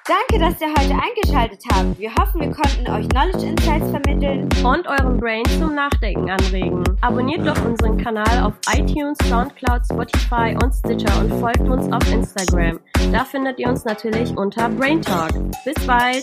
Danke, 0.07 0.39
dass 0.39 0.61
ihr 0.61 0.69
heute 0.69 0.95
eingeschaltet 0.95 1.65
habt. 1.73 1.99
Wir 1.99 2.15
hoffen, 2.15 2.41
wir 2.41 2.53
konnten 2.53 2.89
euch 2.89 3.09
Knowledge 3.09 3.45
Insights 3.45 3.91
vermitteln 3.91 4.49
und 4.65 4.87
euren 4.87 5.19
Brain 5.19 5.45
zum 5.59 5.75
Nachdenken 5.75 6.31
anregen. 6.31 6.85
Abonniert 7.01 7.45
doch 7.45 7.61
unseren 7.65 7.99
Kanal 7.99 8.45
auf 8.45 8.55
iTunes, 8.73 9.19
Soundcloud, 9.29 9.83
Spotify 9.85 10.57
und 10.63 10.73
Stitcher 10.73 11.21
und 11.21 11.41
folgt 11.41 11.69
uns 11.69 11.93
auf 11.93 12.09
Instagram. 12.13 12.79
Da 13.13 13.25
findet 13.25 13.59
ihr 13.59 13.69
uns 13.69 13.85
natürlich 13.85 14.37
unter 14.37 14.69
Brain 14.69 15.03
Talk. 15.03 15.33
Bis 15.65 15.87
bald! 15.87 16.23